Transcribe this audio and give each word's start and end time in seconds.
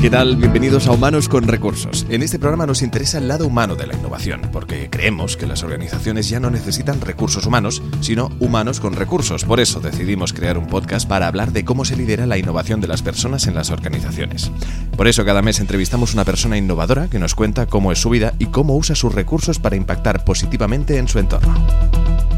¿Qué 0.00 0.10
tal? 0.10 0.36
Bienvenidos 0.36 0.86
a 0.86 0.92
Humanos 0.92 1.28
con 1.28 1.48
Recursos. 1.48 2.06
En 2.10 2.22
este 2.22 2.38
programa 2.38 2.66
nos 2.66 2.82
interesa 2.82 3.16
el 3.16 3.28
lado 3.28 3.46
humano 3.46 3.76
de 3.76 3.86
la 3.86 3.94
innovación, 3.94 4.42
porque 4.52 4.90
creemos 4.90 5.36
que 5.36 5.46
las 5.46 5.64
organizaciones 5.64 6.28
ya 6.28 6.38
no 6.38 6.50
necesitan 6.50 7.00
recursos 7.00 7.46
humanos, 7.46 7.82
sino 8.00 8.30
humanos 8.38 8.78
con 8.78 8.92
recursos. 8.92 9.44
Por 9.44 9.58
eso 9.58 9.80
decidimos 9.80 10.34
crear 10.34 10.58
un 10.58 10.66
podcast 10.66 11.08
para 11.08 11.26
hablar 11.26 11.50
de 11.50 11.64
cómo 11.64 11.86
se 11.86 11.96
lidera 11.96 12.26
la 12.26 12.36
innovación 12.36 12.80
de 12.80 12.88
las 12.88 13.02
personas 13.02 13.46
en 13.46 13.54
las 13.54 13.70
organizaciones. 13.70 14.52
Por 14.96 15.08
eso 15.08 15.24
cada 15.24 15.42
mes 15.42 15.60
entrevistamos 15.60 16.12
una 16.12 16.26
persona 16.26 16.58
innovadora 16.58 17.08
que 17.08 17.18
nos 17.18 17.34
cuenta 17.34 17.66
cómo 17.66 17.90
es 17.90 17.98
su 17.98 18.10
vida 18.10 18.34
y 18.38 18.46
cómo 18.46 18.76
usa 18.76 18.94
sus 18.94 19.14
recursos 19.14 19.58
para 19.58 19.76
impactar 19.76 20.24
positivamente 20.24 20.98
en 20.98 21.08
su 21.08 21.18
entorno. 21.18 21.54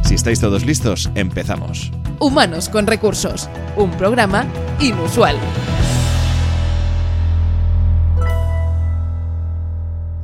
Si 0.04 0.14
estáis 0.14 0.40
todos 0.40 0.64
listos, 0.64 1.10
empezamos. 1.16 1.90
Humanos 2.20 2.68
con 2.68 2.86
Recursos, 2.86 3.50
un 3.76 3.90
programa 3.90 4.46
inusual. 4.80 5.36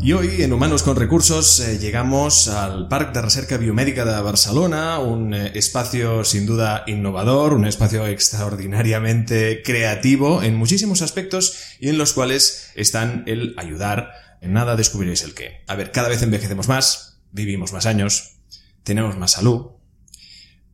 Y 0.04 0.12
hoy 0.12 0.42
en 0.42 0.52
Humanos 0.52 0.82
con 0.82 0.96
Recursos 0.96 1.60
eh, 1.60 1.78
llegamos 1.78 2.48
al 2.48 2.88
Parc 2.88 3.14
de 3.14 3.22
Recerca 3.22 3.56
Biomédica 3.56 4.04
de 4.04 4.20
Barcelona, 4.20 4.98
un 4.98 5.32
eh, 5.32 5.52
espacio 5.54 6.24
sin 6.24 6.44
duda 6.44 6.84
innovador, 6.86 7.54
un 7.54 7.66
espacio 7.66 8.06
extraordinariamente 8.06 9.62
creativo 9.62 10.42
en 10.42 10.56
muchísimos 10.56 11.00
aspectos 11.00 11.56
y 11.80 11.88
en 11.88 11.96
los 11.96 12.12
cuales 12.12 12.70
están 12.74 13.24
el 13.26 13.54
ayudar, 13.56 14.10
en 14.42 14.52
nada 14.52 14.76
descubriréis 14.76 15.22
el 15.22 15.32
qué. 15.32 15.62
A 15.68 15.74
ver, 15.74 15.90
cada 15.90 16.10
vez 16.10 16.20
envejecemos 16.20 16.68
más, 16.68 17.22
vivimos 17.32 17.72
más 17.72 17.86
años, 17.86 18.36
tenemos 18.82 19.16
más 19.16 19.32
salud, 19.32 19.68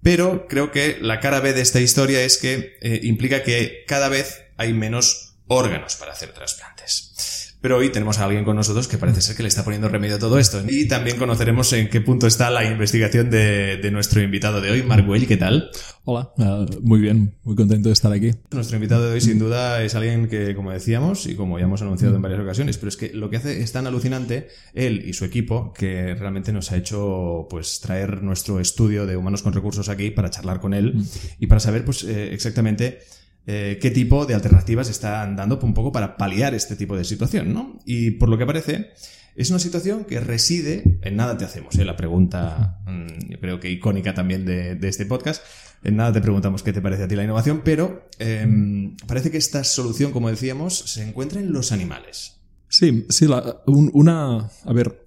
pero 0.02 0.48
creo 0.48 0.72
que 0.72 0.98
la 1.00 1.20
cara 1.20 1.38
B 1.38 1.52
de 1.52 1.60
esta 1.60 1.80
historia 1.80 2.20
es 2.24 2.36
que 2.36 2.78
eh, 2.80 2.98
implica 3.04 3.44
que 3.44 3.84
cada 3.86 4.08
vez 4.08 4.46
hay 4.56 4.72
menos 4.72 5.36
órganos 5.46 5.94
para 5.94 6.14
hacer 6.14 6.34
trasplantes. 6.34 7.39
Pero 7.60 7.76
hoy 7.76 7.90
tenemos 7.90 8.18
a 8.18 8.24
alguien 8.24 8.44
con 8.44 8.56
nosotros 8.56 8.88
que 8.88 8.96
parece 8.96 9.20
ser 9.20 9.36
que 9.36 9.42
le 9.42 9.48
está 9.48 9.64
poniendo 9.64 9.88
remedio 9.88 10.16
a 10.16 10.18
todo 10.18 10.38
esto. 10.38 10.62
Y 10.66 10.88
también 10.88 11.18
conoceremos 11.18 11.70
en 11.74 11.90
qué 11.90 12.00
punto 12.00 12.26
está 12.26 12.50
la 12.50 12.64
investigación 12.64 13.30
de, 13.30 13.88
nuestro 13.92 14.22
invitado 14.22 14.60
de 14.60 14.70
hoy, 14.70 14.82
Mark 14.82 15.06
Well. 15.06 15.26
¿Qué 15.26 15.36
tal? 15.36 15.70
Hola, 16.04 16.32
eh, 16.38 16.66
muy 16.80 17.00
bien, 17.00 17.34
muy 17.42 17.54
contento 17.56 17.88
de 17.90 17.92
estar 17.92 18.12
aquí. 18.12 18.30
Nuestro 18.50 18.76
invitado 18.76 19.06
de 19.06 19.12
hoy, 19.12 19.20
sin 19.20 19.38
duda, 19.38 19.82
es 19.82 19.94
alguien 19.94 20.28
que, 20.28 20.54
como 20.54 20.70
decíamos 20.70 21.26
y 21.26 21.34
como 21.34 21.58
ya 21.58 21.64
hemos 21.66 21.82
anunciado 21.82 22.16
en 22.16 22.22
varias 22.22 22.40
ocasiones, 22.40 22.78
pero 22.78 22.88
es 22.88 22.96
que 22.96 23.12
lo 23.12 23.28
que 23.28 23.36
hace 23.36 23.60
es 23.60 23.72
tan 23.72 23.86
alucinante, 23.86 24.48
él 24.72 25.02
y 25.06 25.12
su 25.12 25.26
equipo, 25.26 25.74
que 25.74 26.14
realmente 26.14 26.52
nos 26.52 26.72
ha 26.72 26.76
hecho 26.76 27.46
pues 27.50 27.80
traer 27.80 28.22
nuestro 28.22 28.60
estudio 28.60 29.06
de 29.06 29.16
humanos 29.16 29.42
con 29.42 29.52
recursos 29.52 29.88
aquí 29.88 30.10
para 30.10 30.30
charlar 30.30 30.60
con 30.60 30.72
él 30.72 30.94
y 31.38 31.46
para 31.46 31.60
saber 31.60 31.84
pues 31.84 32.04
eh, 32.04 32.32
exactamente 32.32 33.00
eh, 33.46 33.78
qué 33.80 33.90
tipo 33.90 34.26
de 34.26 34.34
alternativas 34.34 34.88
están 34.88 35.36
dando 35.36 35.58
un 35.62 35.74
poco 35.74 35.92
para 35.92 36.16
paliar 36.16 36.54
este 36.54 36.76
tipo 36.76 36.96
de 36.96 37.04
situación, 37.04 37.52
¿no? 37.52 37.78
Y 37.84 38.12
por 38.12 38.28
lo 38.28 38.38
que 38.38 38.46
parece, 38.46 38.90
es 39.36 39.50
una 39.50 39.58
situación 39.58 40.04
que 40.04 40.20
reside 40.20 40.98
en 41.02 41.16
nada 41.16 41.36
te 41.36 41.44
hacemos, 41.44 41.76
¿eh? 41.76 41.84
La 41.84 41.96
pregunta, 41.96 42.80
mm, 42.86 43.30
yo 43.30 43.40
creo 43.40 43.60
que 43.60 43.70
icónica 43.70 44.14
también 44.14 44.44
de, 44.44 44.78
este 44.82 45.06
podcast. 45.06 45.42
En 45.82 45.96
nada 45.96 46.12
te 46.12 46.20
preguntamos 46.20 46.62
qué 46.62 46.72
te 46.72 46.82
parece 46.82 47.04
a 47.04 47.08
ti 47.08 47.16
la 47.16 47.24
innovación, 47.24 47.62
pero 47.64 48.08
em, 48.18 48.96
parece 49.06 49.30
que 49.30 49.38
esta 49.38 49.64
solución, 49.64 50.12
como 50.12 50.28
decíamos, 50.28 50.78
se 50.78 51.08
encuentra 51.08 51.40
en 51.40 51.52
los 51.52 51.72
animales. 51.72 52.40
Sí, 52.68 53.04
sí, 53.08 53.26
una, 53.66 54.48
a 54.64 54.72
ver, 54.72 55.04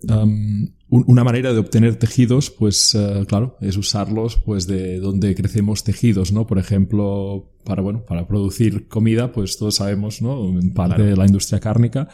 una 0.90 1.24
manera 1.24 1.54
de 1.54 1.60
obtener 1.60 1.96
tejidos, 1.96 2.50
pues 2.50 2.94
eh, 2.94 3.24
claro, 3.26 3.58
es 3.62 3.78
usarlos 3.78 4.36
pues 4.36 4.68
de 4.68 5.00
donde 5.00 5.34
crecemos 5.34 5.86
tejidos, 5.86 6.34
¿no? 6.34 6.46
Por 6.46 6.60
ejemplo, 6.60 7.53
para, 7.64 7.82
bueno, 7.82 8.04
para 8.06 8.28
producir 8.28 8.88
comida, 8.88 9.32
pues 9.32 9.58
todos 9.58 9.76
sabemos, 9.76 10.22
¿no? 10.22 10.48
En 10.60 10.74
parte 10.74 11.02
de 11.04 11.16
la 11.16 11.26
industria 11.26 11.60
cárnica, 11.60 12.10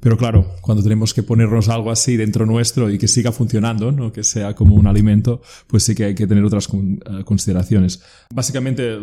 pero 0.00 0.16
claro, 0.16 0.46
cuando 0.60 0.82
tenemos 0.82 1.12
que 1.12 1.22
ponernos 1.22 1.68
algo 1.68 1.90
así 1.90 2.16
dentro 2.16 2.46
nuestro 2.46 2.90
y 2.90 2.98
que 2.98 3.08
siga 3.08 3.32
funcionando, 3.32 3.90
no 3.90 4.12
que 4.12 4.22
sea 4.22 4.54
como 4.54 4.76
un 4.76 4.86
alimento, 4.86 5.42
pues 5.66 5.82
sí 5.82 5.94
que 5.94 6.04
hay 6.04 6.14
que 6.14 6.26
tener 6.26 6.44
otras 6.44 6.68
eh, 6.72 7.24
consideraciones. 7.24 8.00
Básicamente, 8.32 8.94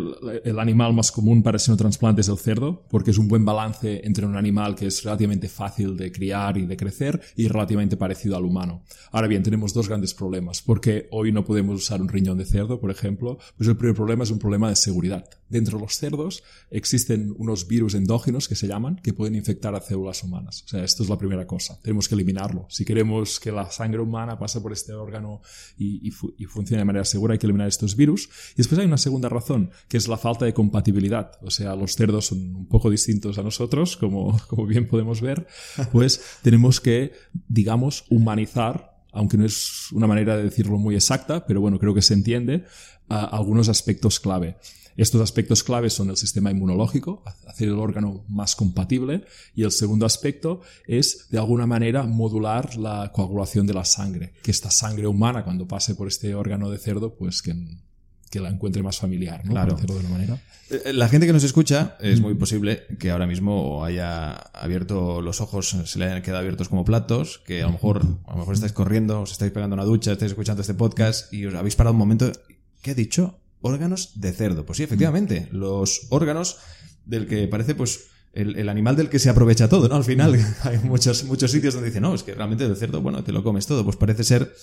el, 0.43 0.59
animal 0.59 0.93
más 0.93 1.11
común 1.11 1.43
para 1.43 1.57
trasplante 1.57 2.21
es 2.21 2.29
el 2.29 2.37
cerdo, 2.37 2.85
porque 2.89 3.11
es 3.11 3.17
un 3.17 3.27
buen 3.27 3.43
balance 3.43 4.01
entre 4.05 4.25
un 4.25 4.35
animal 4.35 4.75
que 4.75 4.87
es 4.87 5.03
relativamente 5.03 5.49
fácil 5.49 5.97
de 5.97 6.11
criar 6.11 6.57
y 6.57 6.65
de 6.65 6.77
crecer 6.77 7.19
y 7.35 7.47
relativamente 7.47 7.97
parecido 7.97 8.37
al 8.37 8.45
humano. 8.45 8.83
Ahora 9.11 9.27
bien, 9.27 9.43
tenemos 9.43 9.73
dos 9.73 9.87
grandes 9.87 10.13
problemas, 10.13 10.61
porque 10.61 11.07
hoy 11.11 11.31
no 11.31 11.43
podemos 11.43 11.75
usar 11.75 12.01
un 12.01 12.07
riñón 12.07 12.37
de 12.37 12.45
cerdo, 12.45 12.79
por 12.79 12.91
ejemplo, 12.91 13.37
pues 13.57 13.67
el 13.67 13.75
primer 13.75 13.95
problema 13.95 14.23
es 14.23 14.31
un 14.31 14.39
problema 14.39 14.69
de 14.69 14.75
seguridad. 14.75 15.25
Dentro 15.51 15.77
de 15.77 15.83
los 15.83 15.97
cerdos 15.97 16.43
existen 16.69 17.35
unos 17.37 17.67
virus 17.67 17.93
endógenos 17.93 18.47
que 18.47 18.55
se 18.55 18.67
llaman, 18.67 18.95
que 19.03 19.13
pueden 19.13 19.35
infectar 19.35 19.75
a 19.75 19.81
células 19.81 20.23
humanas. 20.23 20.63
O 20.63 20.69
sea, 20.69 20.81
esto 20.81 21.03
es 21.03 21.09
la 21.09 21.17
primera 21.17 21.45
cosa. 21.45 21.77
Tenemos 21.81 22.07
que 22.07 22.15
eliminarlo. 22.15 22.67
Si 22.69 22.85
queremos 22.85 23.37
que 23.41 23.51
la 23.51 23.69
sangre 23.69 23.99
humana 23.99 24.39
pase 24.39 24.61
por 24.61 24.71
este 24.71 24.93
órgano 24.93 25.41
y, 25.77 26.09
funcione 26.11 26.79
de 26.79 26.85
manera 26.85 27.03
segura, 27.03 27.33
hay 27.33 27.39
que 27.39 27.47
eliminar 27.47 27.67
estos 27.67 27.97
virus. 27.97 28.29
Y 28.53 28.57
después 28.57 28.79
hay 28.79 28.85
una 28.85 28.97
segunda 28.97 29.27
razón, 29.27 29.71
que 29.89 29.97
es 29.97 30.07
la 30.07 30.17
falta 30.17 30.45
de 30.45 30.53
compatibilidad. 30.53 31.33
O 31.41 31.51
sea, 31.51 31.75
los 31.75 31.97
cerdos 31.97 32.27
son 32.27 32.55
un 32.55 32.67
poco 32.67 32.89
distintos 32.89 33.37
a 33.37 33.43
nosotros, 33.43 33.97
como, 33.97 34.39
como 34.47 34.65
bien 34.65 34.87
podemos 34.87 35.19
ver. 35.19 35.47
Pues 35.91 36.21
tenemos 36.43 36.79
que, 36.79 37.11
digamos, 37.49 38.05
humanizar 38.09 38.89
aunque 39.13 39.35
no 39.35 39.45
es 39.45 39.91
una 39.91 40.07
manera 40.07 40.37
de 40.37 40.43
decirlo 40.43 40.77
muy 40.77 40.95
exacta, 40.95 41.45
pero 41.45 41.59
bueno, 41.59 41.79
creo 41.79 41.93
que 41.93 42.01
se 42.01 42.13
entiende, 42.13 42.63
algunos 43.09 43.67
aspectos 43.69 44.19
clave. 44.19 44.57
Estos 45.01 45.19
aspectos 45.19 45.63
claves 45.63 45.93
son 45.93 46.11
el 46.11 46.15
sistema 46.15 46.51
inmunológico, 46.51 47.23
hacer 47.47 47.69
el 47.69 47.79
órgano 47.79 48.23
más 48.29 48.55
compatible, 48.55 49.25
y 49.55 49.63
el 49.63 49.71
segundo 49.71 50.05
aspecto 50.05 50.61
es, 50.85 51.25
de 51.31 51.39
alguna 51.39 51.65
manera, 51.65 52.03
modular 52.03 52.75
la 52.75 53.11
coagulación 53.11 53.65
de 53.65 53.73
la 53.73 53.83
sangre, 53.83 54.33
que 54.43 54.51
esta 54.51 54.69
sangre 54.69 55.07
humana, 55.07 55.43
cuando 55.43 55.67
pase 55.67 55.95
por 55.95 56.07
este 56.07 56.35
órgano 56.35 56.69
de 56.69 56.77
cerdo, 56.77 57.15
pues 57.15 57.41
que, 57.41 57.55
que 58.29 58.39
la 58.39 58.49
encuentre 58.49 58.83
más 58.83 58.99
familiar, 58.99 59.43
¿no? 59.43 59.53
Claro. 59.53 59.75
de 59.75 59.91
una 59.91 60.09
manera. 60.09 60.39
Eh, 60.69 60.81
eh, 60.85 60.93
la 60.93 61.09
gente 61.09 61.25
que 61.25 61.33
nos 61.33 61.43
escucha, 61.43 61.97
es 61.99 62.21
muy 62.21 62.35
posible 62.35 62.83
que 62.99 63.09
ahora 63.09 63.25
mismo 63.25 63.83
haya 63.83 64.33
abierto 64.33 65.19
los 65.23 65.41
ojos, 65.41 65.77
se 65.83 65.97
le 65.97 66.05
hayan 66.05 66.21
quedado 66.21 66.41
abiertos 66.41 66.69
como 66.69 66.85
platos, 66.85 67.41
que 67.47 67.63
a 67.63 67.65
lo 67.65 67.71
mejor, 67.71 68.05
a 68.27 68.33
lo 68.33 68.37
mejor 68.37 68.53
estáis 68.53 68.73
corriendo, 68.73 69.21
os 69.21 69.31
estáis 69.31 69.51
pegando 69.51 69.73
una 69.73 69.83
ducha, 69.83 70.11
estáis 70.11 70.33
escuchando 70.33 70.61
este 70.61 70.75
podcast 70.75 71.33
y 71.33 71.47
os 71.47 71.55
habéis 71.55 71.75
parado 71.75 71.93
un 71.93 71.99
momento. 71.99 72.31
¿Qué 72.83 72.91
ha 72.91 72.95
dicho? 72.95 73.40
Órganos 73.61 74.19
de 74.19 74.31
cerdo. 74.31 74.65
Pues 74.65 74.77
sí, 74.77 74.83
efectivamente, 74.83 75.47
los 75.51 76.07
órganos 76.09 76.57
del 77.05 77.27
que 77.27 77.47
parece 77.47 77.75
pues 77.75 78.11
el, 78.33 78.69
animal 78.69 78.95
del 78.95 79.09
que 79.09 79.19
se 79.19 79.29
aprovecha 79.29 79.67
todo, 79.67 79.89
¿no? 79.89 79.95
Al 79.95 80.03
final 80.03 80.39
hay 80.63 80.77
muchos, 80.79 81.25
muchos 81.25 81.51
sitios 81.51 81.73
donde 81.73 81.89
dicen, 81.89 82.03
no, 82.03 82.13
es 82.13 82.23
que 82.23 82.33
realmente 82.33 82.67
de 82.67 82.75
cerdo, 82.75 83.01
bueno, 83.01 83.23
te 83.23 83.31
lo 83.31 83.43
comes 83.43 83.67
todo. 83.67 83.83
Pues 83.83 83.97
parece 83.97 84.23
ser 84.23 84.53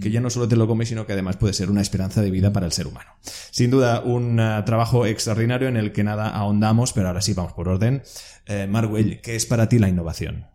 que 0.00 0.10
ya 0.10 0.20
no 0.20 0.30
solo 0.30 0.48
te 0.48 0.56
lo 0.56 0.66
comes, 0.66 0.88
sino 0.88 1.06
que 1.06 1.12
además 1.12 1.36
puede 1.36 1.52
ser 1.52 1.70
una 1.70 1.80
esperanza 1.80 2.22
de 2.22 2.30
vida 2.30 2.52
para 2.52 2.66
el 2.66 2.72
ser 2.72 2.86
humano. 2.86 3.10
Sin 3.50 3.70
duda, 3.70 4.00
un 4.00 4.38
uh, 4.38 4.64
trabajo 4.64 5.06
extraordinario 5.06 5.68
en 5.68 5.76
el 5.76 5.92
que 5.92 6.04
nada 6.04 6.28
ahondamos, 6.28 6.92
pero 6.92 7.08
ahora 7.08 7.20
sí 7.20 7.34
vamos 7.34 7.52
por 7.52 7.68
orden. 7.68 8.02
Eh, 8.46 8.66
Marwell, 8.68 9.20
¿qué 9.20 9.34
es 9.34 9.46
para 9.46 9.68
ti 9.68 9.78
la 9.78 9.88
innovación? 9.88 10.46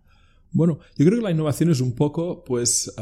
Bueno, 0.53 0.79
yo 0.97 1.05
creo 1.05 1.19
que 1.19 1.23
la 1.23 1.31
innovación 1.31 1.71
es 1.71 1.79
un 1.79 1.93
poco, 1.93 2.43
pues, 2.43 2.93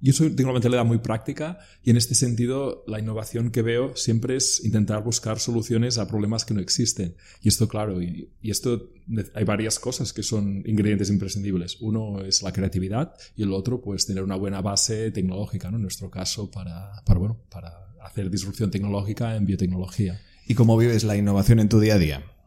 yo 0.00 0.12
soy, 0.12 0.30
tengo 0.30 0.50
una 0.50 0.54
mentalidad 0.54 0.84
muy 0.84 0.98
práctica 0.98 1.58
y 1.84 1.90
en 1.90 1.96
este 1.96 2.14
sentido 2.14 2.82
la 2.88 2.98
innovación 2.98 3.50
que 3.50 3.62
veo 3.62 3.94
siempre 3.94 4.36
es 4.36 4.64
intentar 4.64 5.04
buscar 5.04 5.38
soluciones 5.38 5.98
a 5.98 6.08
problemas 6.08 6.44
que 6.44 6.54
no 6.54 6.60
existen. 6.60 7.14
Y 7.40 7.48
esto, 7.48 7.68
claro, 7.68 8.02
y, 8.02 8.30
esto 8.42 8.90
hay 9.34 9.44
varias 9.44 9.78
cosas 9.78 10.12
que 10.12 10.24
son 10.24 10.64
ingredientes 10.66 11.08
imprescindibles. 11.08 11.80
Uno 11.80 12.20
es 12.22 12.42
la 12.42 12.52
creatividad 12.52 13.14
y 13.36 13.44
el 13.44 13.52
otro, 13.52 13.80
pues, 13.80 14.06
tener 14.06 14.24
una 14.24 14.36
buena 14.36 14.60
base 14.60 15.12
tecnológica, 15.12 15.70
¿no? 15.70 15.76
En 15.76 15.82
nuestro 15.82 16.10
caso, 16.10 16.50
para, 16.50 17.02
para, 17.04 17.20
bueno, 17.20 17.38
para 17.48 17.94
hacer 18.02 18.28
disrupción 18.28 18.70
tecnológica 18.70 19.36
en 19.36 19.46
biotecnología. 19.46 20.20
¿Y 20.48 20.54
cómo 20.54 20.76
vives 20.76 21.04
la 21.04 21.16
innovación 21.16 21.60
en 21.60 21.68
tu 21.68 21.78
día 21.78 21.94
a 21.94 21.98
día? 21.98 22.37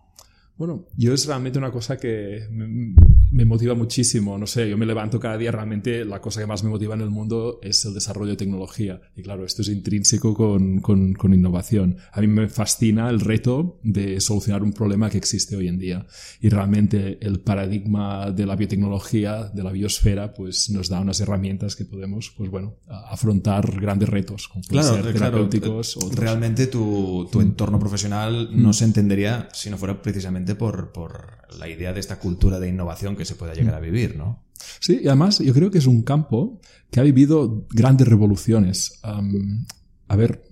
Bueno, 0.61 0.85
yo 0.95 1.11
es 1.11 1.25
realmente 1.25 1.57
una 1.57 1.71
cosa 1.71 1.97
que 1.97 2.47
me 2.51 3.45
motiva 3.45 3.73
muchísimo. 3.73 4.37
No 4.37 4.45
sé, 4.45 4.69
yo 4.69 4.77
me 4.77 4.85
levanto 4.85 5.19
cada 5.19 5.35
día, 5.35 5.51
realmente 5.51 6.05
la 6.05 6.21
cosa 6.21 6.39
que 6.39 6.45
más 6.45 6.63
me 6.63 6.69
motiva 6.69 6.93
en 6.93 7.01
el 7.01 7.09
mundo 7.09 7.59
es 7.63 7.83
el 7.85 7.95
desarrollo 7.95 8.29
de 8.29 8.37
tecnología. 8.37 9.01
Y 9.15 9.23
claro, 9.23 9.43
esto 9.43 9.63
es 9.63 9.69
intrínseco 9.69 10.35
con, 10.35 10.79
con, 10.79 11.13
con, 11.13 11.33
innovación. 11.33 11.97
A 12.11 12.21
mí 12.21 12.27
me 12.27 12.47
fascina 12.47 13.09
el 13.09 13.21
reto 13.21 13.79
de 13.81 14.21
solucionar 14.21 14.61
un 14.61 14.71
problema 14.71 15.09
que 15.09 15.17
existe 15.17 15.55
hoy 15.55 15.67
en 15.67 15.79
día. 15.79 16.05
Y 16.41 16.49
realmente 16.49 17.17
el 17.25 17.39
paradigma 17.39 18.29
de 18.29 18.45
la 18.45 18.55
biotecnología, 18.55 19.45
de 19.45 19.63
la 19.63 19.71
biosfera, 19.71 20.31
pues 20.31 20.69
nos 20.69 20.89
da 20.89 20.99
unas 20.99 21.19
herramientas 21.21 21.75
que 21.75 21.85
podemos, 21.85 22.31
pues 22.37 22.51
bueno, 22.51 22.75
afrontar 22.87 23.81
grandes 23.81 24.09
retos, 24.09 24.47
como 24.47 24.63
claro, 24.65 24.93
ser 24.93 25.11
terapéuticos. 25.11 25.97
Realmente 26.13 26.67
tu, 26.67 27.27
tu 27.31 27.41
entorno 27.41 27.79
profesional 27.79 28.49
no 28.51 28.69
mm. 28.69 28.73
se 28.73 28.85
entendería 28.85 29.49
si 29.53 29.71
no 29.71 29.79
fuera 29.79 29.99
precisamente 29.99 30.50
por, 30.55 30.91
por 30.91 31.41
la 31.57 31.67
idea 31.67 31.93
de 31.93 31.99
esta 31.99 32.19
cultura 32.19 32.59
de 32.59 32.69
innovación 32.69 33.15
que 33.15 33.25
se 33.25 33.35
pueda 33.35 33.53
llegar 33.53 33.75
a 33.75 33.79
mm. 33.79 33.83
vivir, 33.83 34.15
¿no? 34.17 34.43
Sí, 34.79 34.99
y 35.03 35.07
además 35.07 35.39
yo 35.39 35.53
creo 35.53 35.71
que 35.71 35.79
es 35.79 35.87
un 35.87 36.03
campo 36.03 36.59
que 36.91 36.99
ha 36.99 37.03
vivido 37.03 37.65
grandes 37.71 38.07
revoluciones. 38.07 38.99
a 39.03 40.15
ver, 40.15 40.43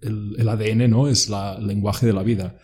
el, 0.00 0.48
ADN 0.48 0.90
no 0.90 1.08
es 1.08 1.28
la, 1.28 1.56
el 1.56 1.66
lenguaje 1.66 2.06
de 2.06 2.12
la 2.12 2.22
vida. 2.22 2.58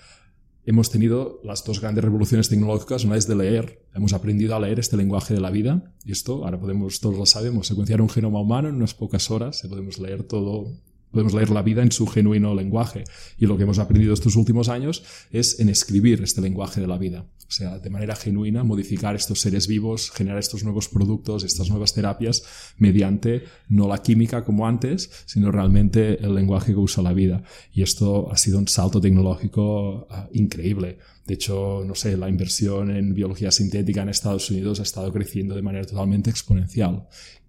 Hemos 0.66 0.90
tenido 0.90 1.40
las 1.44 1.62
dos 1.64 1.80
grandes 1.80 2.04
revoluciones 2.04 2.48
tecnológicas, 2.48 3.04
una 3.04 3.16
es 3.16 3.26
de 3.26 3.36
leer, 3.36 3.86
hemos 3.94 4.14
aprendido 4.14 4.56
a 4.56 4.60
leer 4.60 4.80
este 4.80 4.96
lenguaje 4.96 5.34
de 5.34 5.40
la 5.40 5.50
vida, 5.50 5.92
y 6.04 6.12
esto 6.12 6.44
ahora 6.44 6.58
podemos, 6.58 7.00
todos 7.00 7.18
lo 7.18 7.26
sabemos, 7.26 7.66
secuenciar 7.66 8.00
un 8.00 8.08
genoma 8.08 8.40
humano 8.40 8.68
en 8.68 8.76
unas 8.76 8.94
pocas 8.94 9.30
horas, 9.30 9.62
podemos 9.68 9.98
leer 9.98 10.22
todo 10.22 10.72
podemos 11.14 11.32
leer 11.32 11.50
la 11.50 11.62
vida 11.62 11.82
en 11.82 11.92
su 11.92 12.06
genuino 12.06 12.54
lenguaje. 12.54 13.04
Y 13.38 13.46
lo 13.46 13.56
que 13.56 13.62
hemos 13.62 13.78
aprendido 13.78 14.12
estos 14.12 14.36
últimos 14.36 14.68
años 14.68 15.02
es 15.30 15.60
en 15.60 15.70
escribir 15.70 16.22
este 16.22 16.42
lenguaje 16.42 16.80
de 16.80 16.86
la 16.86 16.98
vida. 16.98 17.24
O 17.46 17.50
sea, 17.50 17.78
de 17.78 17.90
manera 17.90 18.16
genuina, 18.16 18.64
modificar 18.64 19.14
estos 19.14 19.40
seres 19.40 19.68
vivos, 19.68 20.10
generar 20.10 20.38
estos 20.38 20.64
nuevos 20.64 20.88
productos, 20.88 21.44
estas 21.44 21.70
nuevas 21.70 21.94
terapias, 21.94 22.42
mediante 22.78 23.44
no 23.68 23.86
la 23.86 23.98
química 23.98 24.44
como 24.44 24.66
antes, 24.66 25.10
sino 25.26 25.52
realmente 25.52 26.22
el 26.24 26.34
lenguaje 26.34 26.72
que 26.72 26.78
usa 26.78 27.02
la 27.02 27.12
vida. 27.12 27.44
Y 27.72 27.82
esto 27.82 28.30
ha 28.32 28.36
sido 28.36 28.58
un 28.58 28.66
salto 28.66 29.00
tecnológico 29.00 30.06
ah, 30.10 30.28
increíble. 30.32 30.98
De 31.26 31.34
hecho, 31.34 31.82
no 31.86 31.94
sé, 31.94 32.16
la 32.16 32.28
inversión 32.28 32.90
en 32.90 33.14
biología 33.14 33.50
sintética 33.50 34.02
en 34.02 34.10
Estados 34.10 34.50
Unidos 34.50 34.80
ha 34.80 34.82
estado 34.82 35.10
creciendo 35.12 35.54
de 35.54 35.62
manera 35.62 35.86
totalmente 35.86 36.28
exponencial. 36.28 37.06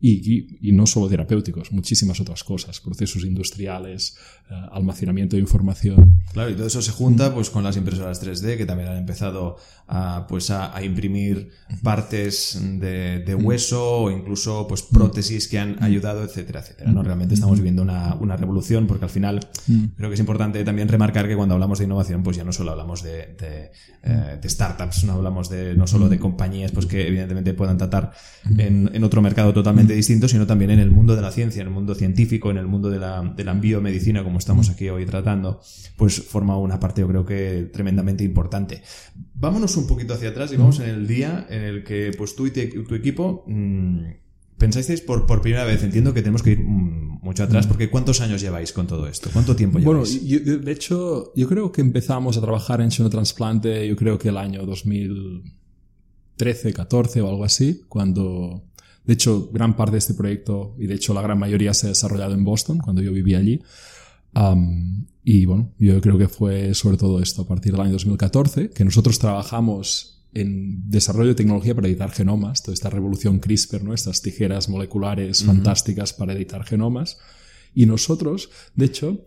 Y, 0.07 0.72
no 0.74 0.86
solo 0.86 1.07
terapéuticos, 1.10 1.72
muchísimas 1.72 2.19
otras 2.19 2.44
cosas, 2.44 2.80
procesos 2.80 3.24
industriales, 3.24 4.18
eh, 4.50 4.54
almacenamiento 4.72 5.36
de 5.36 5.42
información. 5.42 6.22
Claro, 6.31 6.51
y 6.51 6.54
todo 6.54 6.68
eso 6.68 6.81
se 6.81 6.92
junta 6.92 7.33
pues 7.33 7.50
con 7.50 7.63
las 7.63 7.75
impresoras 7.75 8.24
3D 8.24 8.57
que 8.57 8.66
también 8.68 8.89
han 8.89 8.98
empezado 8.98 9.57
a, 9.88 10.28
pues 10.28 10.51
a, 10.51 10.83
imprimir 10.83 11.50
partes 11.81 12.60
de, 12.62 13.36
hueso 13.36 14.01
o 14.01 14.12
incluso 14.12 14.68
pues 14.68 14.83
prótesis 14.83 15.48
que 15.48 15.57
han 15.57 15.81
ayudado, 15.81 16.24
etcétera, 16.24 16.60
etcétera. 16.60 16.92
¿no? 16.92 17.01
Realmente 17.01 17.33
estamos 17.33 17.57
viviendo 17.57 17.81
una, 17.81 18.16
una 18.16 18.38
revolución 18.38 18.86
porque 18.86 19.06
al 19.06 19.12
final 19.12 19.39
creo 19.95 20.10
que 20.10 20.13
es 20.13 20.19
importante 20.19 20.63
también 20.63 20.88
remarcar 20.88 21.28
que 21.28 21.36
cuando 21.36 21.56
hablamos 21.56 21.80
de 21.80 21.86
innovación 21.86 22.21
pues 22.21 22.38
ya 22.38 22.44
no 22.44 22.51
solo 22.51 22.71
hablamos 22.71 23.01
de, 23.01 23.36
de, 23.39 23.64
eh, 24.03 24.39
startups, 24.44 25.03
no 25.06 25.13
hablamos 25.13 25.50
de 25.50 25.75
no 25.75 25.88
solo 25.88 26.09
de 26.09 26.19
compañías 26.19 26.71
pues 26.71 26.85
que 26.85 27.07
evidentemente 27.07 27.53
puedan 27.53 27.77
tratar 27.77 28.12
en, 28.57 28.89
en 28.94 29.03
otro 29.03 29.21
mercado 29.21 29.53
totalmente 29.53 29.94
distinto, 29.94 30.27
sino 30.27 30.45
también 30.45 30.71
en 30.71 30.79
el 30.79 30.91
mundo 30.91 31.15
de 31.15 31.21
la 31.21 31.31
ciencia, 31.31 31.62
en 31.62 31.67
el 31.67 31.73
mundo 31.73 31.95
científico, 31.95 32.51
en 32.51 32.57
el 32.57 32.67
mundo 32.67 32.89
de 32.89 33.00
la, 33.00 33.21
de 33.21 33.44
la 33.44 33.53
biomedicina, 33.53 34.23
como 34.23 34.38
estamos 34.38 34.69
aquí 34.69 34.89
hoy 34.89 35.06
tratando, 35.06 35.62
pues 35.97 36.21
forma 36.21 36.57
una 36.57 36.79
parte, 36.79 37.01
yo 37.01 37.07
creo 37.07 37.25
que 37.25 37.69
tremendamente 37.71 38.23
importante. 38.23 38.81
Vámonos 39.33 39.77
un 39.77 39.88
poquito 39.88 40.13
hacia 40.13 40.29
atrás 40.29 40.51
y 40.53 40.57
vamos 40.57 40.79
en 40.79 40.89
el 40.89 41.07
día 41.07 41.45
en 41.50 41.61
el 41.61 41.83
que 41.83 42.11
pues 42.18 42.35
tú 42.35 42.47
y 42.47 42.51
tu 42.51 42.95
equipo 42.95 43.44
mmm, 43.47 44.03
pensáis 44.57 45.01
por, 45.01 45.25
por 45.25 45.41
primera 45.41 45.65
vez. 45.65 45.83
Entiendo 45.83 46.13
que 46.13 46.21
tenemos 46.21 46.44
que 46.44 46.51
ir 46.51 46.59
mm, 46.59 46.75
mucho 47.35 47.43
atrás, 47.43 47.67
porque 47.67 47.89
¿cuántos 47.89 48.21
años 48.21 48.41
lleváis 48.41 48.71
con 48.71 48.87
todo 48.87 49.07
esto? 49.07 49.29
¿Cuánto 49.33 49.55
tiempo 49.55 49.77
lleváis? 49.77 50.21
Bueno, 50.21 50.61
de 50.63 50.71
hecho, 50.71 51.33
yo 51.35 51.47
creo 51.47 51.71
que 51.71 51.81
empezamos 51.81 52.37
a 52.37 52.41
trabajar 52.41 52.81
en 52.81 52.89
trasplante 52.89 53.87
yo 53.87 53.95
creo 53.95 54.17
que 54.17 54.29
el 54.29 54.37
año 54.37 54.65
2013, 54.65 56.73
14 56.73 57.21
o 57.21 57.29
algo 57.29 57.43
así, 57.43 57.81
cuando 57.89 58.63
de 59.05 59.13
hecho, 59.13 59.49
gran 59.51 59.75
parte 59.75 59.93
de 59.93 59.97
este 59.99 60.13
proyecto, 60.13 60.75
y 60.79 60.87
de 60.87 60.95
hecho 60.95 61.13
la 61.13 61.21
gran 61.21 61.37
mayoría 61.37 61.73
se 61.73 61.87
ha 61.87 61.89
desarrollado 61.89 62.33
en 62.33 62.43
Boston, 62.43 62.79
cuando 62.79 63.01
yo 63.01 63.11
vivía 63.11 63.37
allí. 63.37 63.61
y 65.23 65.45
bueno, 65.45 65.71
yo 65.77 66.01
creo 66.01 66.17
que 66.17 66.27
fue 66.27 66.73
sobre 66.73 66.97
todo 66.97 67.21
esto, 67.21 67.43
a 67.43 67.47
partir 67.47 67.73
del 67.73 67.81
año 67.81 67.93
2014, 67.93 68.71
que 68.71 68.83
nosotros 68.83 69.19
trabajamos 69.19 70.25
en 70.35 70.89
desarrollo 70.89 71.29
de 71.29 71.35
tecnología 71.35 71.73
para 71.73 71.87
editar 71.87 72.11
genomas, 72.11 72.61
toda 72.61 72.73
esta 72.73 72.89
revolución 72.89 73.39
CRISPR, 73.39 73.83
¿no? 73.83 73.93
estas 73.93 74.21
tijeras 74.21 74.69
moleculares 74.69 75.43
fantásticas 75.43 76.13
para 76.13 76.33
editar 76.33 76.63
genomas. 76.65 77.17
Y 77.73 77.85
nosotros, 77.85 78.49
de 78.75 78.85
hecho, 78.85 79.25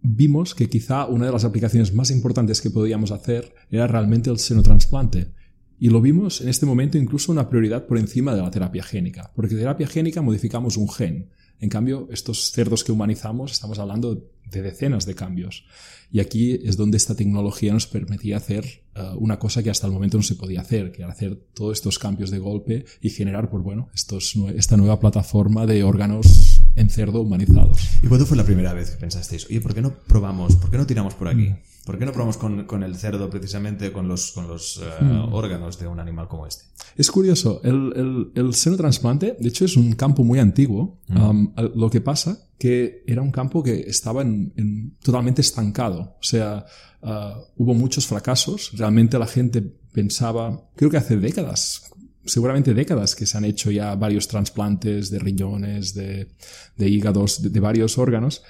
vimos 0.00 0.54
que 0.54 0.68
quizá 0.70 1.06
una 1.06 1.26
de 1.26 1.32
las 1.32 1.44
aplicaciones 1.44 1.92
más 1.92 2.10
importantes 2.10 2.62
que 2.62 2.70
podíamos 2.70 3.10
hacer 3.12 3.54
era 3.70 3.86
realmente 3.86 4.30
el 4.30 4.38
senotransplante. 4.38 5.32
Y 5.78 5.90
lo 5.90 6.00
vimos 6.00 6.40
en 6.40 6.48
este 6.48 6.66
momento 6.66 6.96
incluso 6.96 7.30
una 7.30 7.48
prioridad 7.48 7.86
por 7.86 7.98
encima 7.98 8.34
de 8.34 8.42
la 8.42 8.50
terapia 8.50 8.82
génica, 8.82 9.30
porque 9.36 9.54
terapia 9.54 9.86
génica 9.86 10.22
modificamos 10.22 10.78
un 10.78 10.88
gen. 10.88 11.28
En 11.60 11.68
cambio, 11.68 12.08
estos 12.10 12.52
cerdos 12.52 12.84
que 12.84 12.92
humanizamos, 12.92 13.52
estamos 13.52 13.78
hablando 13.78 14.30
de 14.50 14.62
decenas 14.62 15.06
de 15.06 15.14
cambios. 15.14 15.64
Y 16.10 16.20
aquí 16.20 16.58
es 16.64 16.76
donde 16.76 16.96
esta 16.96 17.14
tecnología 17.14 17.72
nos 17.72 17.86
permitía 17.86 18.38
hacer 18.38 18.64
eh, 18.94 19.02
una 19.16 19.38
cosa 19.38 19.62
que 19.62 19.70
hasta 19.70 19.86
el 19.86 19.92
momento 19.92 20.16
no 20.16 20.22
se 20.22 20.36
podía 20.36 20.62
hacer, 20.62 20.90
que 20.90 21.02
era 21.02 21.12
hacer 21.12 21.36
todos 21.54 21.76
estos 21.76 21.98
cambios 21.98 22.30
de 22.30 22.38
golpe 22.38 22.86
y 23.02 23.10
generar, 23.10 23.50
pues 23.50 23.62
bueno, 23.62 23.88
estos, 23.94 24.34
esta 24.54 24.76
nueva 24.76 24.98
plataforma 24.98 25.66
de 25.66 25.84
órganos 25.84 26.62
en 26.76 26.88
cerdo 26.88 27.20
humanizados. 27.20 27.80
¿Y 28.02 28.06
cuándo 28.06 28.24
fue 28.24 28.36
la 28.36 28.44
primera 28.44 28.72
vez 28.72 28.92
que 28.92 28.96
pensasteis, 28.96 29.46
oye, 29.46 29.60
¿por 29.60 29.74
qué 29.74 29.82
no 29.82 29.92
probamos, 30.06 30.56
por 30.56 30.70
qué 30.70 30.78
no 30.78 30.86
tiramos 30.86 31.14
por 31.14 31.28
aquí? 31.28 31.48
Mm. 31.48 31.56
¿Por 31.84 31.98
qué 31.98 32.04
no 32.04 32.12
probamos 32.12 32.36
con, 32.36 32.82
el 32.82 32.96
cerdo 32.96 33.30
precisamente, 33.30 33.92
con 33.92 34.08
los, 34.08 34.32
con 34.32 34.46
los 34.46 34.76
eh, 34.76 35.04
hmm. 35.04 35.32
órganos 35.32 35.78
de 35.78 35.86
un 35.86 35.98
animal 35.98 36.28
como 36.28 36.46
este? 36.46 36.64
Es 36.98 37.10
curioso, 37.10 37.62
el, 37.64 37.94
el, 37.96 38.30
el 38.34 38.52
senotransplante, 38.52 39.38
de 39.40 39.48
hecho, 39.48 39.64
es 39.64 39.74
un 39.74 39.94
campo 39.94 40.22
muy 40.22 40.38
antiguo. 40.38 40.98
Hmm. 41.08 41.46
lo 41.74 41.88
que 41.88 42.02
pasa 42.02 42.47
que 42.58 43.04
era 43.06 43.22
un 43.22 43.30
campo 43.30 43.62
que 43.62 43.80
estaba 43.80 44.22
en, 44.22 44.96
totalmente 45.02 45.40
estancado. 45.40 46.16
O 46.20 46.22
sea, 46.22 46.66
uh, 47.02 47.40
hubo 47.56 47.74
muchos 47.74 48.06
fracasos. 48.06 48.72
Realmente 48.74 49.18
la 49.18 49.26
gente 49.26 49.62
pensaba, 49.92 50.68
creo 50.74 50.90
que 50.90 50.96
hace 50.96 51.16
décadas, 51.16 51.90
seguramente 52.24 52.74
décadas 52.74 53.14
que 53.14 53.26
se 53.26 53.38
han 53.38 53.44
hecho 53.44 53.70
ya 53.70 53.94
varios 53.94 54.26
trasplantes 54.26 55.10
de 55.10 55.18
riñones, 55.20 55.94
de, 55.94 56.28
de 56.76 56.88
hígados, 56.88 57.40
de 57.52 57.60
varios 57.60 57.96
órganos. 57.96 58.42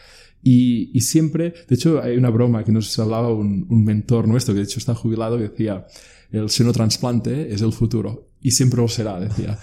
Y, 0.43 0.97
y, 0.97 1.01
siempre, 1.03 1.53
de 1.69 1.75
hecho, 1.75 2.01
hay 2.01 2.17
una 2.17 2.31
broma 2.31 2.65
que 2.65 2.73
nos 2.73 2.97
hablaba 2.99 3.33
un, 3.33 3.67
un 3.69 3.85
mentor 3.85 4.27
nuestro, 4.29 4.55
que 4.55 4.61
de 4.61 4.65
hecho 4.65 4.79
está 4.79 4.95
jubilado, 4.95 5.37
que 5.37 5.49
decía, 5.49 5.87
el 6.31 6.49
senotransplante 6.49 7.53
es 7.53 7.61
el 7.61 7.73
futuro. 7.73 8.28
Y 8.41 8.53
siempre 8.53 8.81
lo 8.81 8.89
será, 8.89 9.19
decía. 9.19 9.59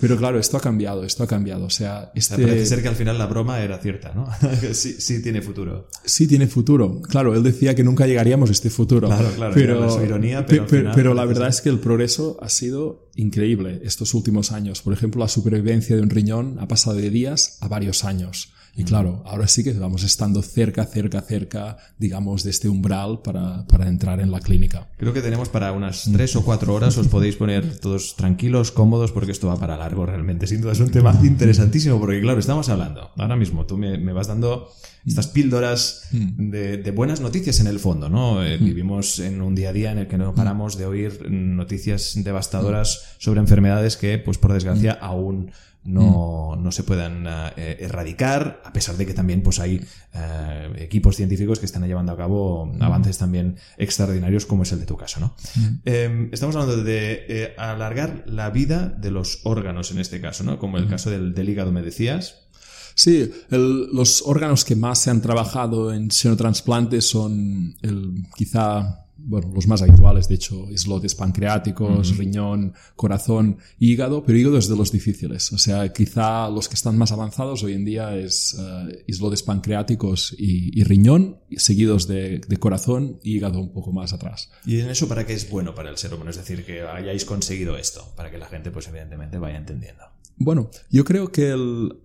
Pero 0.00 0.16
claro, 0.16 0.38
esto 0.38 0.56
ha 0.56 0.60
cambiado, 0.60 1.04
esto 1.04 1.22
ha 1.22 1.26
cambiado. 1.26 1.66
O 1.66 1.70
sea, 1.70 2.10
este... 2.14 2.42
parece 2.42 2.66
ser 2.66 2.82
que 2.82 2.88
al 2.88 2.96
final 2.96 3.18
la 3.18 3.26
broma 3.26 3.60
era 3.60 3.78
cierta, 3.78 4.12
¿no? 4.14 4.28
sí, 4.72 4.94
sí 4.98 5.22
tiene 5.22 5.42
futuro. 5.42 5.88
Sí 6.04 6.26
tiene 6.26 6.46
futuro. 6.46 7.02
Claro, 7.02 7.34
él 7.34 7.42
decía 7.42 7.74
que 7.74 7.84
nunca 7.84 8.06
llegaríamos 8.06 8.48
a 8.48 8.52
este 8.52 8.70
futuro. 8.70 9.08
Claro, 9.08 9.30
claro. 9.36 9.54
Pero, 9.54 10.04
ironía, 10.04 10.46
pero, 10.46 10.66
pero 10.94 11.14
la 11.14 11.24
verdad 11.26 11.48
es 11.48 11.60
que 11.60 11.68
el 11.68 11.78
progreso 11.78 12.38
ha 12.40 12.48
sido 12.48 13.10
increíble 13.16 13.80
estos 13.84 14.14
últimos 14.14 14.52
años. 14.52 14.80
Por 14.80 14.94
ejemplo, 14.94 15.20
la 15.20 15.28
supervivencia 15.28 15.94
de 15.94 16.02
un 16.02 16.10
riñón 16.10 16.58
ha 16.58 16.68
pasado 16.68 16.96
de 16.96 17.10
días 17.10 17.58
a 17.60 17.68
varios 17.68 18.04
años. 18.04 18.52
Y 18.76 18.84
claro, 18.84 19.22
ahora 19.26 19.48
sí 19.48 19.64
que 19.64 19.72
vamos 19.72 20.04
estando 20.04 20.42
cerca, 20.42 20.84
cerca, 20.86 21.20
cerca, 21.20 21.76
digamos, 21.98 22.44
de 22.44 22.50
este 22.50 22.68
umbral 22.68 23.20
para, 23.22 23.66
para 23.66 23.88
entrar 23.88 24.20
en 24.20 24.30
la 24.30 24.40
clínica. 24.40 24.88
Creo 24.96 25.12
que 25.12 25.22
tenemos 25.22 25.48
para 25.48 25.72
unas 25.72 26.08
tres 26.12 26.36
o 26.36 26.44
cuatro 26.44 26.74
horas, 26.74 26.96
os 26.96 27.08
podéis 27.08 27.36
poner 27.36 27.78
todos 27.78 28.16
tranquilos, 28.16 28.70
cómodos, 28.70 29.12
porque 29.12 29.32
esto 29.32 29.48
va 29.48 29.56
para 29.56 29.76
largo 29.76 30.06
realmente. 30.06 30.46
Sin 30.46 30.60
duda 30.60 30.72
es 30.72 30.80
un 30.80 30.90
tema 30.90 31.18
interesantísimo, 31.22 31.98
porque 31.98 32.20
claro, 32.20 32.38
estamos 32.38 32.68
hablando, 32.68 33.10
ahora 33.16 33.36
mismo 33.36 33.66
tú 33.66 33.76
me, 33.76 33.98
me 33.98 34.12
vas 34.12 34.28
dando 34.28 34.70
estas 35.06 35.28
píldoras 35.28 36.08
de, 36.12 36.76
de, 36.76 36.90
buenas 36.90 37.20
noticias 37.20 37.60
en 37.60 37.66
el 37.66 37.78
fondo, 37.78 38.08
¿no? 38.08 38.44
Eh, 38.44 38.58
vivimos 38.58 39.18
en 39.18 39.40
un 39.40 39.54
día 39.54 39.70
a 39.70 39.72
día 39.72 39.92
en 39.92 39.98
el 39.98 40.06
que 40.08 40.18
no 40.18 40.34
paramos 40.34 40.76
de 40.76 40.86
oír 40.86 41.30
noticias 41.30 42.12
devastadoras 42.16 43.14
sobre 43.18 43.40
enfermedades 43.40 43.96
que, 43.96 44.18
pues 44.18 44.36
por 44.36 44.52
desgracia, 44.52 44.92
aún 44.92 45.52
no, 45.84 46.56
mm. 46.56 46.62
no 46.62 46.72
se 46.72 46.82
puedan 46.82 47.26
eh, 47.56 47.78
erradicar, 47.80 48.62
a 48.64 48.72
pesar 48.72 48.96
de 48.96 49.06
que 49.06 49.14
también 49.14 49.42
pues, 49.42 49.58
hay 49.60 49.80
eh, 50.12 50.72
equipos 50.78 51.16
científicos 51.16 51.58
que 51.58 51.66
están 51.66 51.86
llevando 51.86 52.12
a 52.12 52.16
cabo 52.16 52.66
mm. 52.66 52.82
avances 52.82 53.18
también 53.18 53.56
extraordinarios, 53.78 54.46
como 54.46 54.64
es 54.64 54.72
el 54.72 54.80
de 54.80 54.86
tu 54.86 54.96
caso. 54.96 55.20
¿no? 55.20 55.34
Mm. 55.56 55.66
Em, 55.84 56.28
estamos 56.32 56.54
hablando 56.56 56.82
de 56.82 57.24
eh, 57.28 57.54
alargar 57.56 58.24
la 58.26 58.50
vida 58.50 58.88
de 58.88 59.10
los 59.10 59.40
órganos 59.44 59.90
en 59.90 59.98
este 59.98 60.20
caso, 60.20 60.44
¿no? 60.44 60.58
como 60.58 60.78
el 60.78 60.88
caso 60.88 61.10
del, 61.10 61.34
del 61.34 61.48
hígado, 61.48 61.72
me 61.72 61.82
decías. 61.82 62.46
Sí, 62.94 63.30
los 63.48 64.22
órganos 64.26 64.64
que 64.64 64.76
más 64.76 64.98
se 64.98 65.10
han 65.10 65.22
trabajado 65.22 65.92
en 65.94 66.10
senotransplante 66.10 67.00
son 67.00 67.74
el, 67.80 68.24
quizá 68.36 69.06
bueno, 69.24 69.50
los 69.54 69.66
más 69.66 69.82
habituales, 69.82 70.28
de 70.28 70.34
hecho, 70.34 70.70
islotes 70.70 71.14
pancreáticos, 71.14 72.16
riñón, 72.16 72.74
corazón, 72.96 73.58
hígado, 73.78 74.24
pero 74.24 74.38
hígado 74.38 74.58
es 74.58 74.68
de 74.68 74.76
los 74.76 74.92
difíciles. 74.92 75.52
O 75.52 75.58
sea, 75.58 75.92
quizá 75.92 76.48
los 76.48 76.68
que 76.68 76.74
están 76.74 76.98
más 76.98 77.12
avanzados 77.12 77.62
hoy 77.62 77.74
en 77.74 77.84
día 77.84 78.16
es 78.16 78.54
uh, 78.58 78.88
islotes 79.06 79.42
pancreáticos 79.42 80.34
y, 80.38 80.82
riñón, 80.84 81.38
seguidos 81.56 82.06
de, 82.06 82.40
corazón 82.58 83.18
y 83.22 83.36
hígado 83.36 83.60
un 83.60 83.72
poco 83.72 83.92
más 83.92 84.12
atrás. 84.12 84.50
¿Y 84.66 84.80
en 84.80 84.90
eso 84.90 85.08
para 85.08 85.26
qué 85.26 85.34
es 85.34 85.48
bueno 85.48 85.74
para 85.74 85.90
el 85.90 85.96
ser 85.96 86.12
humano? 86.14 86.30
Es 86.30 86.36
decir, 86.36 86.64
que 86.64 86.82
hayáis 86.82 87.24
conseguido 87.24 87.76
esto, 87.76 88.12
para 88.16 88.30
que 88.30 88.38
la 88.38 88.46
gente, 88.46 88.70
pues 88.70 88.88
evidentemente, 88.88 89.38
vaya 89.38 89.58
entendiendo. 89.58 90.04
Bueno, 90.36 90.70
yo 90.90 91.04
creo 91.04 91.30
que 91.30 91.50
el, 91.50 92.00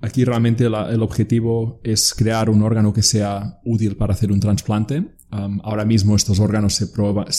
aquí 0.00 0.24
realmente 0.24 0.64
el 0.64 1.02
objetivo 1.02 1.80
es 1.82 2.14
crear 2.14 2.50
un 2.50 2.62
órgano 2.62 2.92
que 2.92 3.02
sea 3.02 3.60
útil 3.64 3.96
para 3.96 4.14
hacer 4.14 4.32
un 4.32 4.40
trasplante 4.40 5.18
ahora 5.30 5.84
mismo 5.84 6.16
estos 6.16 6.40
órganos 6.40 6.74
se, 6.74 6.86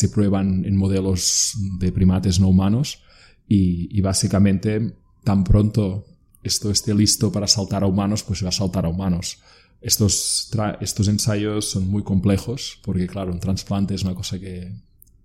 prueban 0.10 0.66
en 0.66 0.76
modelos 0.76 1.56
de 1.80 1.92
primates 1.92 2.40
no 2.40 2.50
humanos 2.50 3.02
y, 3.48 4.00
básicamente 4.02 4.96
tan 5.24 5.44
pronto 5.44 6.06
esto 6.44 6.72
esté 6.72 6.94
listo 6.94 7.32
para 7.32 7.48
saltar 7.48 7.84
a 7.84 7.88
humanos, 7.88 8.24
pues 8.24 8.44
va 8.44 8.50
a 8.50 8.54
saltar 8.54 8.86
a 8.86 8.90
humanos. 8.90 9.40
estos, 9.82 10.50
estos 10.80 11.08
ensayos 11.08 11.70
son 11.70 11.88
muy 11.90 12.04
complejos 12.04 12.80
porque, 12.84 13.08
claro, 13.08 13.32
un 13.32 13.40
trasplante 13.40 13.96
es 13.96 14.04
una 14.04 14.16
cosa 14.16 14.40
que 14.40 14.72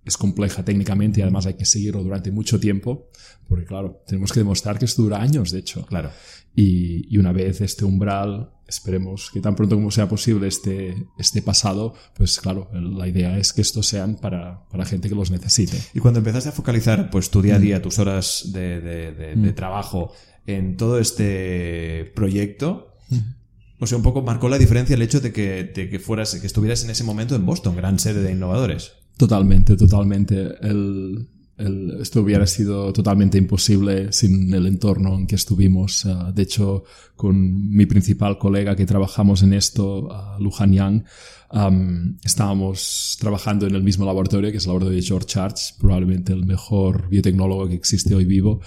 es 0.05 0.17
compleja 0.17 0.65
técnicamente 0.65 1.21
y 1.21 1.23
además 1.23 1.47
hay 1.47 1.55
que 1.55 1.65
seguirlo 1.65 2.03
durante 2.03 2.31
mucho 2.31 2.59
tiempo 2.59 3.09
porque, 3.49 3.65
claro, 3.65 4.03
tenemos 4.07 4.33
que 4.33 4.41
demostrar 4.41 4.79
que 4.79 4.87
esto 4.87 5.03
dura 5.03 5.21
años, 5.21 5.51
de 5.51 5.61
hecho. 5.61 5.85
Claro. 5.87 6.11
Y, 6.55 7.13
y 7.13 7.19
una 7.19 7.33
vez 7.33 7.61
este 7.61 7.85
umbral, 7.85 8.51
esperemos 8.67 9.31
que 9.33 9.41
tan 9.41 9.57
pronto 9.57 9.77
como 9.77 9.91
sea 9.91 10.09
posible 10.09 10.49
este, 10.49 10.95
este 11.19 11.43
pasado, 11.43 11.95
pues 12.17 12.41
claro, 12.41 12.71
la 12.73 13.09
idea 13.09 13.39
es 13.39 13.53
que 13.53 13.61
estos 13.61 13.87
sean 13.87 14.17
para, 14.17 14.67
para 14.69 14.85
gente 14.85 15.09
que 15.09 15.15
los 15.15 15.31
necesite. 15.31 15.79
Y 15.95 16.01
cuando 16.01 16.19
empezaste 16.19 16.49
a 16.49 16.53
focalizar 16.53 17.11
pues 17.11 17.31
tu 17.31 17.43
día 17.43 17.57
a 17.57 17.59
día, 17.59 17.83
tus 17.83 17.99
horas 17.99 18.51
de, 18.53 18.81
de, 18.81 19.13
de, 19.13 19.37
de 19.37 19.53
trabajo 19.53 20.13
en 20.47 20.77
todo 20.77 20.99
este 20.99 22.13
proyecto, 22.15 22.95
o 23.81 23.87
sea, 23.87 23.99
un 23.99 24.05
poco 24.05 24.23
marcó 24.23 24.49
la 24.49 24.59
diferencia 24.59 24.95
el 24.95 25.03
hecho 25.03 25.21
de 25.21 25.33
que, 25.33 25.65
de 25.65 25.91
que 25.91 25.99
fueras, 25.99 26.35
que 26.35 26.47
estuvieras 26.47 26.85
en 26.85 26.91
ese 26.91 27.05
momento 27.05 27.35
en 27.35 27.45
Boston, 27.45 27.77
gran 27.77 27.99
sede 27.99 28.23
de 28.23 28.33
innovadores. 28.33 28.93
Totalmente, 29.17 29.77
totalmente. 29.77 30.55
El, 30.63 31.29
el, 31.57 31.99
esto 32.01 32.21
hubiera 32.21 32.47
sido 32.47 32.93
totalmente 32.93 33.39
imposible 33.39 34.13
sin 34.13 34.53
el 34.53 34.67
entorno 34.67 35.15
en 35.15 35.27
que 35.27 35.37
estuvimos. 35.37 36.05
Uh, 36.05 36.33
de 36.33 36.43
hecho, 36.43 36.85
con 37.17 37.71
mi 37.71 37.87
principal 37.87 38.39
colega 38.39 38.77
que 38.77 38.87
trabajamos 38.87 39.43
en 39.43 39.53
esto, 39.53 40.09
uh, 40.09 40.43
Lujan 40.43 40.73
Yang, 40.73 41.05
um, 41.53 42.17
estábamos 42.25 43.17
trabajando 43.21 43.67
en 43.67 43.75
el 43.75 43.83
mismo 43.83 44.05
laboratorio, 44.05 44.51
que 44.51 44.59
es 44.59 44.65
el 44.65 44.71
laboratorio 44.71 45.01
de 45.01 45.07
George 45.07 45.27
Church, 45.27 45.79
probablemente 45.79 46.33
el 46.33 46.45
mejor 46.45 47.09
biotecnólogo 47.09 47.69
que 47.69 47.75
existe 47.75 48.15
hoy 48.15 48.25
vivo. 48.25 48.61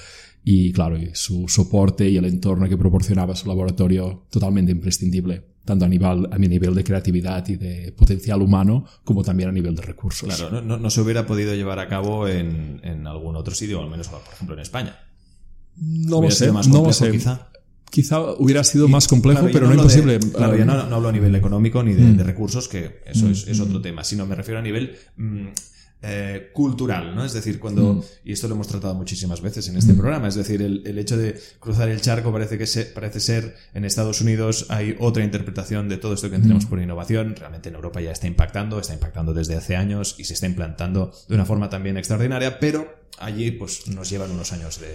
Y 0.43 0.71
claro, 0.71 0.97
su 1.13 1.45
soporte 1.49 2.09
y 2.09 2.15
el 2.15 2.23
entorno 2.23 2.69
que 2.69 2.77
proporcionaba 2.77 3.35
su 3.35 3.49
laboratorio 3.49 4.27
totalmente 4.29 4.71
imprescindible, 4.71 5.43
tanto 5.67 5.83
a 5.83 5.87
nivel, 5.89 6.29
a 6.31 6.37
mi 6.37 6.47
nivel 6.47 6.73
de 6.73 6.81
creatividad 6.81 7.45
y 7.49 7.57
de 7.57 7.91
potencial 7.91 8.41
humano, 8.41 8.85
como 9.03 9.21
también 9.21 9.49
a 9.49 9.51
nivel 9.51 9.75
de 9.75 9.81
recursos. 9.81 10.33
Claro, 10.33 10.49
no, 10.49 10.61
no, 10.61 10.77
no 10.77 10.89
se 10.89 11.01
hubiera 11.01 11.27
podido 11.27 11.53
llevar 11.55 11.79
a 11.79 11.89
cabo 11.89 12.25
en, 12.25 12.79
en, 12.83 13.05
algún 13.05 13.35
otro 13.35 13.53
sitio, 13.53 13.83
al 13.83 13.89
menos, 13.89 14.07
por 14.07 14.21
ejemplo, 14.31 14.55
en 14.55 14.61
España. 14.61 14.97
No 15.75 16.21
lo 16.21 16.31
sé, 16.31 16.53
más 16.53 16.69
no 16.69 16.85
lo 16.85 16.93
sé. 16.93 17.11
Quizá. 17.11 17.49
Quizá 17.89 18.21
hubiera 18.37 18.63
sido 18.63 18.87
y, 18.87 18.91
más 18.91 19.09
complejo, 19.09 19.41
claro, 19.41 19.53
pero 19.53 19.67
no, 19.67 19.73
no 19.73 19.81
imposible. 19.81 20.19
De, 20.19 20.31
claro, 20.31 20.55
yo 20.55 20.63
no, 20.63 20.87
no, 20.87 20.95
hablo 20.95 21.09
a 21.09 21.11
nivel 21.11 21.35
económico 21.35 21.83
ni 21.83 21.93
de, 21.93 22.03
mm. 22.03 22.17
de 22.17 22.23
recursos, 22.23 22.69
que 22.69 23.01
eso 23.05 23.25
mm. 23.25 23.31
es, 23.31 23.47
es, 23.47 23.59
otro 23.59 23.81
tema, 23.81 24.05
sino 24.05 24.25
me 24.25 24.35
refiero 24.35 24.59
a 24.59 24.63
nivel 24.63 24.95
mmm, 25.17 25.47
eh, 26.01 26.51
cultural, 26.53 27.15
¿no? 27.15 27.25
Es 27.25 27.33
decir, 27.33 27.59
cuando, 27.59 27.95
mm. 27.95 28.03
y 28.25 28.33
esto 28.33 28.47
lo 28.47 28.53
hemos 28.53 28.67
tratado 28.67 28.93
muchísimas 28.93 29.41
veces 29.41 29.67
en 29.67 29.77
este 29.77 29.93
mm. 29.93 29.97
programa, 29.97 30.27
es 30.27 30.35
decir, 30.35 30.61
el, 30.61 30.85
el, 30.85 30.99
hecho 30.99 31.17
de 31.17 31.39
cruzar 31.59 31.89
el 31.89 32.01
charco 32.01 32.31
parece 32.31 32.57
que 32.59 32.67
se, 32.67 32.85
parece 32.85 33.19
ser 33.19 33.55
en 33.73 33.83
Estados 33.83 34.21
Unidos 34.21 34.67
hay 34.69 34.95
otra 34.99 35.23
interpretación 35.23 35.89
de 35.89 35.97
todo 35.97 36.13
esto 36.13 36.29
que 36.29 36.35
entendemos 36.35 36.65
mm. 36.65 36.69
por 36.69 36.79
innovación, 36.79 37.35
realmente 37.35 37.69
en 37.69 37.75
Europa 37.75 37.99
ya 37.99 38.11
está 38.11 38.27
impactando, 38.27 38.79
está 38.79 38.93
impactando 38.93 39.33
desde 39.33 39.55
hace 39.55 39.75
años 39.75 40.15
y 40.19 40.25
se 40.25 40.35
está 40.35 40.45
implantando 40.45 41.11
de 41.27 41.33
una 41.33 41.45
forma 41.45 41.67
también 41.69 41.97
extraordinaria, 41.97 42.59
pero 42.59 42.87
allí 43.17 43.49
pues 43.49 43.87
nos 43.87 44.07
llevan 44.07 44.29
unos 44.29 44.53
años 44.53 44.79
de, 44.79 44.87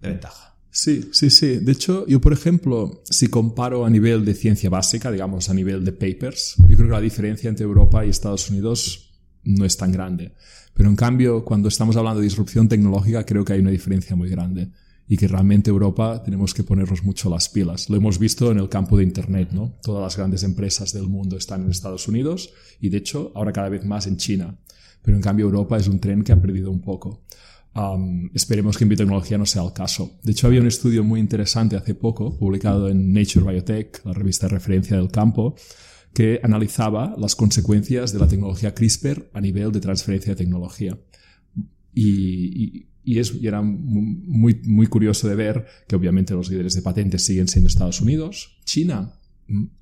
de 0.00 0.08
ventaja. 0.08 0.56
Sí, 0.72 1.10
sí, 1.12 1.30
sí. 1.30 1.56
De 1.56 1.72
hecho, 1.72 2.06
yo, 2.06 2.20
por 2.20 2.32
ejemplo, 2.32 3.02
si 3.04 3.28
comparo 3.28 3.84
a 3.84 3.90
nivel 3.90 4.24
de 4.24 4.34
ciencia 4.34 4.70
básica, 4.70 5.10
digamos, 5.10 5.48
a 5.48 5.54
nivel 5.54 5.84
de 5.84 5.92
papers, 5.92 6.54
yo 6.68 6.76
creo 6.76 6.88
que 6.88 6.94
la 6.94 7.00
diferencia 7.00 7.48
entre 7.48 7.64
Europa 7.64 8.04
y 8.04 8.10
Estados 8.10 8.50
Unidos 8.50 9.09
no 9.44 9.64
es 9.64 9.76
tan 9.76 9.92
grande. 9.92 10.32
Pero 10.74 10.88
en 10.88 10.96
cambio, 10.96 11.44
cuando 11.44 11.68
estamos 11.68 11.96
hablando 11.96 12.20
de 12.20 12.24
disrupción 12.24 12.68
tecnológica, 12.68 13.24
creo 13.24 13.44
que 13.44 13.54
hay 13.54 13.60
una 13.60 13.70
diferencia 13.70 14.16
muy 14.16 14.28
grande 14.28 14.70
y 15.08 15.16
que 15.16 15.26
realmente 15.26 15.70
Europa 15.70 16.22
tenemos 16.22 16.54
que 16.54 16.62
ponernos 16.62 17.02
mucho 17.02 17.28
las 17.28 17.48
pilas. 17.48 17.90
Lo 17.90 17.96
hemos 17.96 18.18
visto 18.18 18.52
en 18.52 18.58
el 18.58 18.68
campo 18.68 18.96
de 18.96 19.02
Internet, 19.02 19.50
¿no? 19.52 19.74
Todas 19.82 20.02
las 20.02 20.16
grandes 20.16 20.44
empresas 20.44 20.92
del 20.92 21.08
mundo 21.08 21.36
están 21.36 21.64
en 21.64 21.70
Estados 21.70 22.06
Unidos 22.06 22.52
y 22.80 22.90
de 22.90 22.98
hecho 22.98 23.32
ahora 23.34 23.52
cada 23.52 23.68
vez 23.68 23.84
más 23.84 24.06
en 24.06 24.16
China. 24.16 24.56
Pero 25.02 25.16
en 25.16 25.22
cambio 25.22 25.46
Europa 25.46 25.76
es 25.78 25.88
un 25.88 25.98
tren 25.98 26.22
que 26.22 26.32
ha 26.32 26.40
perdido 26.40 26.70
un 26.70 26.80
poco. 26.80 27.24
Esperemos 28.34 28.76
que 28.76 28.84
en 28.84 28.88
biotecnología 28.90 29.38
no 29.38 29.46
sea 29.46 29.62
el 29.62 29.72
caso. 29.72 30.18
De 30.22 30.32
hecho, 30.32 30.46
había 30.46 30.60
un 30.60 30.66
estudio 30.66 31.02
muy 31.02 31.20
interesante 31.20 31.76
hace 31.76 31.94
poco, 31.94 32.36
publicado 32.36 32.88
en 32.88 33.12
Nature 33.12 33.50
Biotech, 33.50 34.04
la 34.04 34.12
revista 34.12 34.46
de 34.46 34.54
referencia 34.54 34.96
del 34.96 35.10
campo, 35.10 35.54
que 36.12 36.40
analizaba 36.42 37.14
las 37.18 37.36
consecuencias 37.36 38.12
de 38.12 38.18
la 38.18 38.28
tecnología 38.28 38.74
CRISPR 38.74 39.30
a 39.32 39.40
nivel 39.40 39.72
de 39.72 39.80
transferencia 39.80 40.32
de 40.32 40.36
tecnología. 40.36 40.98
Y, 41.94 42.86
era 43.42 43.62
muy, 43.62 44.60
muy 44.64 44.86
curioso 44.86 45.26
de 45.26 45.34
ver 45.34 45.66
que 45.88 45.96
obviamente 45.96 46.34
los 46.34 46.48
líderes 46.48 46.74
de 46.74 46.82
patentes 46.82 47.24
siguen 47.24 47.48
siendo 47.48 47.68
Estados 47.68 48.00
Unidos. 48.00 48.58
China, 48.64 49.14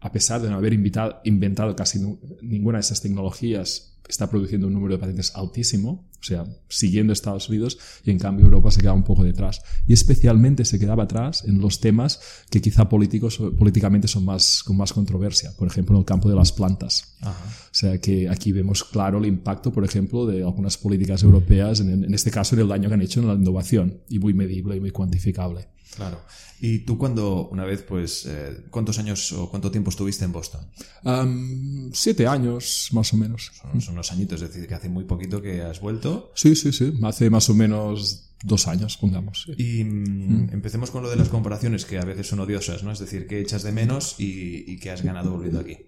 a 0.01 0.13
pesar 0.13 0.41
de 0.41 0.49
no 0.49 0.57
haber 0.57 0.73
inventado 0.73 1.77
casi 1.77 2.01
ninguna 2.41 2.79
de 2.79 2.83
esas 2.83 3.03
tecnologías, 3.03 3.98
está 4.09 4.31
produciendo 4.31 4.67
un 4.67 4.73
número 4.73 4.95
de 4.95 4.99
patentes 4.99 5.33
altísimo, 5.35 6.09
o 6.21 6.25
sea, 6.25 6.47
siguiendo 6.69 7.13
Estados 7.13 7.49
Unidos, 7.49 7.79
y 8.05 8.11
en 8.11 8.19
cambio 8.19 8.47
Europa 8.47 8.71
se 8.71 8.81
queda 8.81 8.93
un 8.93 9.05
poco 9.05 9.23
detrás. 9.23 9.63
Y 9.87 9.93
especialmente 9.93 10.65
se 10.65 10.79
quedaba 10.79 11.05
atrás 11.05 11.45
en 11.47 11.61
los 11.61 11.81
temas 11.81 12.21
que 12.51 12.61
quizá 12.61 12.89
políticos, 12.89 13.39
políticamente 13.59 14.09
son 14.09 14.25
más, 14.25 14.63
con 14.65 14.77
más 14.77 14.93
controversia, 14.93 15.53
por 15.57 15.69
ejemplo, 15.69 15.95
en 15.95 16.01
el 16.01 16.05
campo 16.05 16.29
de 16.29 16.37
las 16.37 16.53
plantas. 16.53 17.17
Ajá. 17.21 17.45
O 17.45 17.75
sea, 17.75 18.01
que 18.01 18.29
aquí 18.29 18.53
vemos 18.53 18.83
claro 18.83 19.19
el 19.19 19.27
impacto, 19.27 19.73
por 19.73 19.85
ejemplo, 19.85 20.27
de 20.27 20.43
algunas 20.43 20.77
políticas 20.77 21.23
europeas, 21.23 21.81
en, 21.81 22.05
en 22.05 22.15
este 22.15 22.31
caso, 22.31 22.57
en 22.57 22.63
el 22.63 22.69
daño 22.69 22.89
que 22.89 22.95
han 22.95 23.03
hecho 23.03 23.21
en 23.21 23.29
la 23.29 23.35
innovación, 23.35 24.01
y 24.09 24.19
muy 24.19 24.35
medible 24.35 24.77
y 24.77 24.81
muy 24.81 24.91
cuantificable. 24.91 25.69
Claro. 25.97 26.21
¿Y 26.61 26.81
tú 26.81 26.99
cuando, 26.99 27.49
una 27.49 27.65
vez, 27.65 27.83
pues, 27.83 28.27
eh, 28.27 28.65
cuántos 28.71 28.99
años 28.99 29.33
o 29.33 29.49
cuánto 29.49 29.71
tiempo 29.71 29.91
estuviste 29.91 30.25
en 30.25 30.33
Boston? 30.33 30.61
Um, 31.05 31.91
siete 31.93 32.27
años, 32.27 32.89
más 32.93 33.13
o 33.13 33.17
menos. 33.17 33.53
Son, 33.61 33.81
son, 33.81 33.95
unos 33.95 34.11
añitos, 34.13 34.43
es 34.43 34.49
decir, 34.49 34.67
que 34.67 34.75
hace 34.75 34.89
muy 34.89 35.05
poquito 35.05 35.41
que 35.41 35.63
has 35.63 35.81
vuelto. 35.81 36.33
Sí, 36.35 36.57
sí, 36.57 36.73
sí. 36.73 36.93
Hace 37.03 37.31
más 37.31 37.49
o 37.49 37.55
menos 37.55 38.33
dos 38.43 38.67
años, 38.67 38.97
pongamos. 38.97 39.47
Sí. 39.47 39.81
Y 39.81 39.85
mm. 39.85 40.51
empecemos 40.53 40.91
con 40.91 41.03
lo 41.03 41.11
de 41.11 41.17
las 41.17 41.29
comparaciones, 41.29 41.85
que 41.85 41.99
a 41.99 42.05
veces 42.05 42.27
son 42.27 42.41
odiosas, 42.41 42.83
¿no? 42.83 42.93
Es 42.93 42.99
decir, 42.99 43.27
¿qué 43.27 43.41
echas 43.41 43.63
de 43.63 43.73
menos 43.73 44.17
y, 44.19 44.65
y 44.67 44.79
qué 44.79 44.91
has 44.91 45.03
ganado 45.03 45.31
volviendo 45.31 45.61
aquí? 45.61 45.79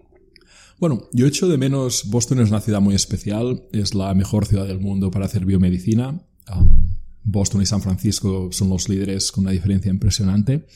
Bueno, 0.81 1.09
yo 1.13 1.27
echo 1.27 1.47
de 1.47 1.59
menos, 1.59 2.09
Boston 2.09 2.41
es 2.41 2.49
una 2.49 2.61
ciudad 2.63 2.81
muy 2.81 2.95
especial, 2.95 3.65
es 3.73 3.95
la 3.95 4.15
mejor 4.15 4.47
ciudad 4.47 4.67
del 4.67 4.81
mundo 4.81 5.11
para 5.11 5.27
hacer 5.27 5.45
biomedicina. 5.45 6.23
Um, 6.51 6.90
Boston 7.31 7.63
y 7.63 7.67
San 7.67 7.83
Francisco 7.83 8.51
son 8.53 8.69
los 8.69 8.89
líderes 8.89 9.33
con 9.33 9.45
una 9.45 9.53
diferencia 9.53 9.91
impresionante. 9.91 10.67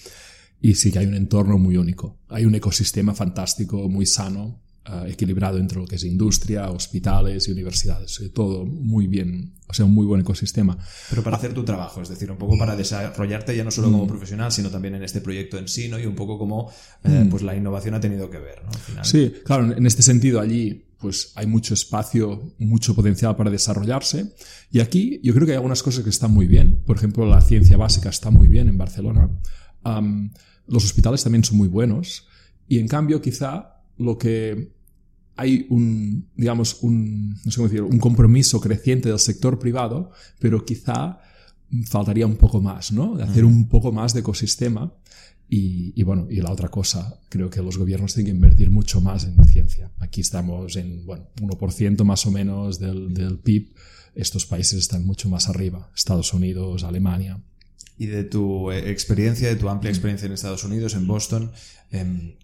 Y 0.60 0.74
sí 0.76 0.90
que 0.90 1.00
hay 1.00 1.06
un 1.06 1.14
entorno 1.14 1.58
muy 1.58 1.76
único. 1.76 2.20
Hay 2.28 2.46
un 2.46 2.54
ecosistema 2.54 3.14
fantástico, 3.14 3.88
muy 3.88 4.06
sano, 4.06 4.62
uh, 4.88 5.06
equilibrado 5.06 5.58
entre 5.58 5.78
lo 5.78 5.86
que 5.86 5.96
es 5.96 6.04
industria, 6.04 6.70
hospitales 6.70 7.48
y 7.48 7.52
universidades. 7.52 8.20
Todo 8.32 8.64
muy 8.64 9.06
bien, 9.06 9.52
o 9.66 9.74
sea, 9.74 9.84
un 9.84 9.92
muy 9.92 10.06
buen 10.06 10.22
ecosistema. 10.22 10.78
Pero 11.10 11.22
para 11.22 11.36
hacer 11.36 11.52
tu 11.52 11.64
trabajo, 11.64 12.00
es 12.00 12.08
decir, 12.08 12.30
un 12.30 12.38
poco 12.38 12.56
para 12.56 12.76
desarrollarte 12.76 13.54
ya 13.54 13.64
no 13.64 13.70
solo 13.70 13.90
como 13.90 14.04
mm. 14.04 14.08
profesional, 14.08 14.52
sino 14.52 14.70
también 14.70 14.94
en 14.94 15.02
este 15.02 15.20
proyecto 15.20 15.58
en 15.58 15.68
sí, 15.68 15.88
¿no? 15.88 15.98
Y 15.98 16.06
un 16.06 16.14
poco 16.14 16.38
como 16.38 16.70
eh, 17.02 17.24
mm. 17.24 17.28
pues 17.28 17.42
la 17.42 17.54
innovación 17.54 17.94
ha 17.94 18.00
tenido 18.00 18.30
que 18.30 18.38
ver, 18.38 18.62
¿no? 18.64 18.70
Al 18.70 18.78
final. 18.78 19.04
Sí, 19.04 19.34
claro, 19.44 19.70
en 19.76 19.86
este 19.86 20.02
sentido 20.02 20.40
allí 20.40 20.83
pues 21.04 21.32
hay 21.34 21.46
mucho 21.46 21.74
espacio, 21.74 22.54
mucho 22.58 22.94
potencial 22.94 23.36
para 23.36 23.50
desarrollarse. 23.50 24.32
Y 24.70 24.80
aquí 24.80 25.20
yo 25.22 25.34
creo 25.34 25.44
que 25.44 25.52
hay 25.52 25.56
algunas 25.56 25.82
cosas 25.82 26.02
que 26.02 26.08
están 26.08 26.32
muy 26.32 26.46
bien. 26.46 26.80
Por 26.86 26.96
ejemplo, 26.96 27.26
la 27.26 27.42
ciencia 27.42 27.76
básica 27.76 28.08
está 28.08 28.30
muy 28.30 28.48
bien 28.48 28.68
en 28.68 28.78
Barcelona. 28.78 29.28
Um, 29.84 30.30
los 30.66 30.82
hospitales 30.82 31.22
también 31.22 31.44
son 31.44 31.58
muy 31.58 31.68
buenos. 31.68 32.26
Y 32.68 32.78
en 32.78 32.88
cambio, 32.88 33.20
quizá 33.20 33.82
lo 33.98 34.16
que 34.16 34.72
hay 35.36 35.66
un, 35.68 36.30
digamos, 36.36 36.78
un, 36.80 37.34
no 37.44 37.50
sé 37.50 37.56
cómo 37.56 37.68
decirlo, 37.68 37.88
un 37.88 37.98
compromiso 37.98 38.58
creciente 38.58 39.10
del 39.10 39.18
sector 39.18 39.58
privado, 39.58 40.10
pero 40.38 40.64
quizá 40.64 41.20
faltaría 41.84 42.26
un 42.26 42.36
poco 42.36 42.62
más, 42.62 42.92
¿no? 42.92 43.14
De 43.14 43.24
hacer 43.24 43.44
un 43.44 43.68
poco 43.68 43.92
más 43.92 44.14
de 44.14 44.20
ecosistema. 44.20 44.90
Y, 45.48 45.92
y, 45.94 46.02
bueno, 46.02 46.26
y 46.30 46.40
la 46.40 46.50
otra 46.50 46.68
cosa, 46.68 47.20
creo 47.28 47.50
que 47.50 47.62
los 47.62 47.76
gobiernos 47.76 48.14
tienen 48.14 48.32
que 48.32 48.36
invertir 48.36 48.70
mucho 48.70 49.00
más 49.00 49.24
en 49.24 49.42
ciencia. 49.44 49.92
Aquí 49.98 50.20
estamos 50.20 50.76
en, 50.76 51.04
bueno, 51.04 51.28
1% 51.40 52.02
más 52.04 52.26
o 52.26 52.30
menos 52.30 52.78
del, 52.78 53.12
del 53.12 53.38
PIB. 53.38 53.74
Estos 54.14 54.46
países 54.46 54.78
están 54.78 55.04
mucho 55.04 55.28
más 55.28 55.48
arriba. 55.48 55.90
Estados 55.94 56.32
Unidos, 56.32 56.84
Alemania. 56.84 57.40
Y 57.96 58.06
de 58.06 58.24
tu 58.24 58.72
eh, 58.72 58.90
experiencia, 58.90 59.48
de 59.48 59.56
tu 59.56 59.68
amplia 59.68 59.90
experiencia 59.90 60.26
en 60.26 60.32
Estados 60.32 60.64
Unidos, 60.64 60.94
en 60.94 61.06
Boston, 61.06 61.52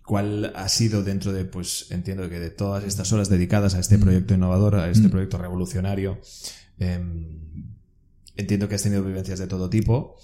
¿cuál 0.05 0.53
ha 0.55 0.69
sido 0.69 1.03
dentro 1.03 1.33
de, 1.33 1.45
pues 1.45 1.87
entiendo 1.91 2.29
que 2.29 2.39
de 2.39 2.51
todas 2.51 2.85
estas 2.85 3.13
horas 3.13 3.29
dedicadas 3.29 3.75
a 3.75 3.81
este 3.81 3.99
mm. 3.99 4.01
proyecto 4.01 4.35
innovador, 4.35 4.77
a 4.77 4.91
este 4.91 5.09
mm. 5.09 5.11
proyecto 5.11 5.39
revolucionario, 5.39 6.21
entiendo 8.37 8.69
que 8.69 8.75
has 8.77 8.83
tenido 8.83 9.03
vivencias 9.03 9.39
de 9.39 9.49
todo 9.49 9.69
tipo. 9.69 10.17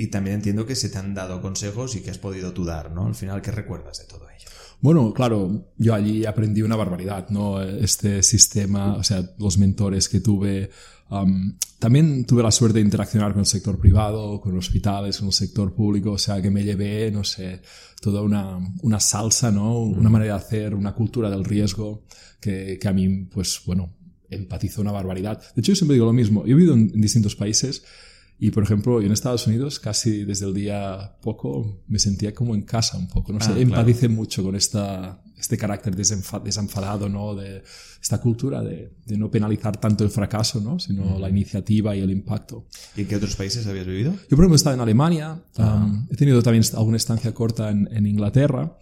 Y 0.00 0.06
también 0.06 0.36
entiendo 0.36 0.64
que 0.64 0.76
se 0.76 0.90
te 0.90 0.96
han 0.96 1.12
dado 1.12 1.42
consejos 1.42 1.96
y 1.96 2.02
que 2.02 2.10
has 2.10 2.18
podido 2.18 2.52
tú 2.52 2.64
dar, 2.64 2.92
¿no? 2.92 3.06
Al 3.06 3.16
final, 3.16 3.42
¿qué 3.42 3.50
recuerdas 3.50 3.98
de 3.98 4.04
todo 4.04 4.30
ello? 4.30 4.48
Bueno, 4.80 5.12
claro, 5.12 5.72
yo 5.76 5.92
allí 5.92 6.24
aprendí 6.24 6.62
una 6.62 6.76
barbaridad, 6.76 7.28
¿no? 7.30 7.60
Este 7.60 8.22
sistema, 8.22 8.94
o 8.94 9.02
sea, 9.02 9.28
los 9.38 9.58
mentores 9.58 10.08
que 10.08 10.20
tuve, 10.20 10.70
um, 11.10 11.58
también 11.80 12.24
tuve 12.24 12.44
la 12.44 12.52
suerte 12.52 12.78
de 12.78 12.84
interaccionar 12.84 13.32
con 13.32 13.40
el 13.40 13.46
sector 13.46 13.76
privado, 13.76 14.40
con 14.40 14.56
hospitales, 14.56 15.18
con 15.18 15.26
el 15.26 15.32
sector 15.32 15.74
público, 15.74 16.12
o 16.12 16.18
sea 16.18 16.40
que 16.40 16.52
me 16.52 16.62
llevé, 16.62 17.10
no 17.10 17.24
sé, 17.24 17.60
toda 18.00 18.22
una, 18.22 18.56
una 18.82 19.00
salsa, 19.00 19.50
¿no? 19.50 19.80
Una 19.80 20.10
manera 20.10 20.34
de 20.34 20.40
hacer, 20.40 20.76
una 20.76 20.94
cultura 20.94 21.28
del 21.28 21.44
riesgo 21.44 22.04
que, 22.40 22.78
que 22.80 22.86
a 22.86 22.92
mí, 22.92 23.24
pues 23.24 23.62
bueno, 23.66 23.96
empatizo 24.30 24.80
una 24.80 24.92
barbaridad. 24.92 25.42
De 25.56 25.60
hecho, 25.60 25.72
yo 25.72 25.76
siempre 25.76 25.94
digo 25.94 26.06
lo 26.06 26.12
mismo. 26.12 26.46
Yo 26.46 26.52
he 26.52 26.54
vivido 26.54 26.74
en, 26.74 26.92
en 26.94 27.00
distintos 27.00 27.34
países 27.34 27.82
y, 28.40 28.50
por 28.52 28.62
ejemplo, 28.62 29.00
yo 29.00 29.06
en 29.06 29.12
Estados 29.12 29.46
Unidos, 29.46 29.80
casi 29.80 30.24
desde 30.24 30.46
el 30.46 30.54
día 30.54 31.16
poco, 31.22 31.82
me 31.88 31.98
sentía 31.98 32.32
como 32.32 32.54
en 32.54 32.62
casa 32.62 32.96
un 32.96 33.08
poco. 33.08 33.32
No 33.32 33.40
sé, 33.40 33.50
Ah, 33.52 33.58
empaticé 33.58 34.08
mucho 34.08 34.42
con 34.44 34.54
esta, 34.54 35.20
este 35.36 35.56
carácter 35.56 35.96
desenfa- 35.96 36.40
desenfadado, 36.42 37.08
¿no? 37.08 37.34
De 37.34 37.62
esta 38.00 38.20
cultura 38.20 38.62
de, 38.62 38.92
de 39.06 39.18
no 39.18 39.28
penalizar 39.30 39.76
tanto 39.78 40.04
el 40.04 40.10
fracaso, 40.10 40.60
¿no? 40.60 40.78
Sino 40.78 41.18
la 41.18 41.28
iniciativa 41.28 41.96
y 41.96 42.00
el 42.00 42.10
impacto. 42.12 42.66
¿Y 42.96 43.00
en 43.00 43.08
qué 43.08 43.16
otros 43.16 43.34
países 43.34 43.66
habías 43.66 43.86
vivido? 43.86 44.12
Yo, 44.12 44.36
por 44.36 44.40
ejemplo, 44.40 44.54
he 44.54 44.56
estado 44.56 44.74
en 44.76 44.80
Alemania, 44.82 45.42
um, 45.58 46.06
he 46.10 46.14
tenido 46.16 46.40
también 46.42 46.62
alguna 46.76 46.96
estancia 46.96 47.34
corta 47.34 47.70
en, 47.70 47.88
en 47.92 48.06
Inglaterra 48.06 48.76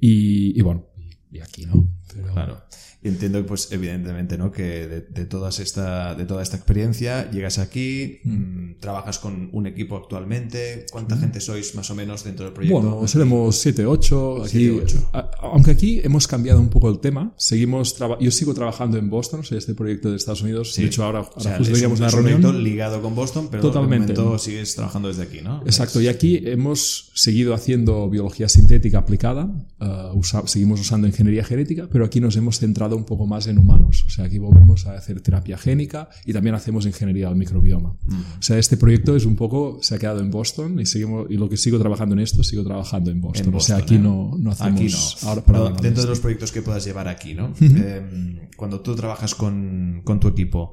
y, 0.00 0.58
y 0.58 0.62
bueno, 0.62 0.86
y, 1.30 1.36
y 1.38 1.40
aquí, 1.40 1.64
¿no? 1.66 1.86
Pero, 2.12 2.32
Claro. 2.32 2.62
Entiendo, 3.08 3.44
pues, 3.46 3.70
evidentemente, 3.72 4.36
¿no? 4.36 4.50
Que 4.50 4.86
de, 4.88 5.00
de 5.00 5.24
todas 5.26 5.60
esta, 5.60 6.14
de 6.14 6.24
toda 6.24 6.42
esta 6.42 6.56
experiencia 6.56 7.30
llegas 7.30 7.58
aquí, 7.58 8.18
mm, 8.24 8.80
trabajas 8.80 9.18
con 9.18 9.48
un 9.52 9.66
equipo 9.66 9.96
actualmente. 9.96 10.86
¿Cuánta 10.90 11.16
gente 11.16 11.40
sois 11.40 11.74
más 11.74 11.90
o 11.90 11.94
menos 11.94 12.24
dentro 12.24 12.44
del 12.44 12.52
proyecto? 12.54 12.80
Bueno, 12.80 13.06
seremos 13.08 13.56
7, 13.56 13.86
8. 13.86 14.42
Aquí, 14.44 14.48
Siete, 14.50 14.80
ocho. 14.82 15.08
a- 15.12 15.30
aunque 15.42 15.70
aquí 15.70 16.00
hemos 16.02 16.26
cambiado 16.26 16.60
un 16.60 16.68
poco 16.68 16.90
el 16.90 16.98
tema, 16.98 17.32
seguimos 17.36 17.96
yo 18.20 18.30
sigo 18.30 18.54
trabajando 18.54 18.98
en 18.98 19.08
Boston, 19.10 19.40
o 19.40 19.42
sea, 19.42 19.58
este 19.58 19.74
proyecto 19.74 20.10
de 20.10 20.16
Estados 20.16 20.42
Unidos. 20.42 20.72
Sí. 20.74 20.82
De 20.82 20.88
hecho, 20.88 21.04
ahora, 21.04 21.20
ahora 21.20 21.32
O 21.36 21.40
sea, 21.40 21.58
justo 21.58 21.72
teníamos 21.74 22.00
una 22.00 22.08
reunión. 22.10 22.62
ligado 22.64 23.00
con 23.02 23.14
Boston, 23.14 23.48
pero 23.50 23.62
Totalmente. 23.62 24.12
de 24.12 24.18
momento 24.18 24.38
sigues 24.38 24.74
trabajando 24.74 25.08
desde 25.08 25.22
aquí, 25.22 25.40
¿no? 25.42 25.62
Exacto, 25.64 26.00
y 26.00 26.08
aquí 26.08 26.40
hemos 26.44 27.10
seguido 27.14 27.54
haciendo 27.54 28.08
biología 28.10 28.48
sintética 28.48 28.98
aplicada, 28.98 29.44
uh, 29.80 30.16
usa- 30.18 30.46
seguimos 30.46 30.80
usando 30.80 31.06
ingeniería 31.06 31.44
genética, 31.44 31.88
pero 31.90 32.04
aquí 32.04 32.20
nos 32.20 32.36
hemos 32.36 32.58
centrado 32.58 32.95
un 32.96 33.04
poco 33.04 33.26
más 33.26 33.46
en 33.46 33.58
humanos. 33.58 34.04
O 34.06 34.10
sea, 34.10 34.24
aquí 34.24 34.38
volvemos 34.38 34.86
a 34.86 34.94
hacer 34.94 35.20
terapia 35.20 35.58
génica 35.58 36.08
y 36.24 36.32
también 36.32 36.54
hacemos 36.54 36.86
ingeniería 36.86 37.28
del 37.28 37.36
microbioma. 37.36 37.90
O 38.38 38.42
sea, 38.42 38.58
este 38.58 38.76
proyecto 38.76 39.16
es 39.16 39.24
un 39.24 39.36
poco, 39.36 39.78
se 39.82 39.94
ha 39.94 39.98
quedado 39.98 40.20
en 40.20 40.30
Boston 40.30 40.80
y, 40.80 40.86
seguimos, 40.86 41.26
y 41.30 41.36
lo 41.36 41.48
que 41.48 41.56
sigo 41.56 41.78
trabajando 41.78 42.14
en 42.14 42.20
esto, 42.20 42.42
sigo 42.42 42.64
trabajando 42.64 43.10
en 43.10 43.20
Boston. 43.20 43.48
En 43.48 43.54
o 43.54 43.60
sea, 43.60 43.76
aquí 43.76 43.96
¿eh? 43.96 43.98
no, 43.98 44.34
no 44.38 44.50
hacemos... 44.50 44.80
Aquí 44.80 44.88
no. 45.24 45.28
Ahora 45.28 45.72
dentro 45.80 46.02
de 46.02 46.08
los 46.08 46.20
proyectos 46.20 46.52
que 46.52 46.62
puedas 46.62 46.84
llevar 46.84 47.08
aquí, 47.08 47.34
¿no? 47.34 47.52
Eh, 47.60 48.48
cuando 48.56 48.80
tú 48.80 48.94
trabajas 48.94 49.34
con, 49.34 50.02
con 50.04 50.20
tu 50.20 50.28
equipo, 50.28 50.72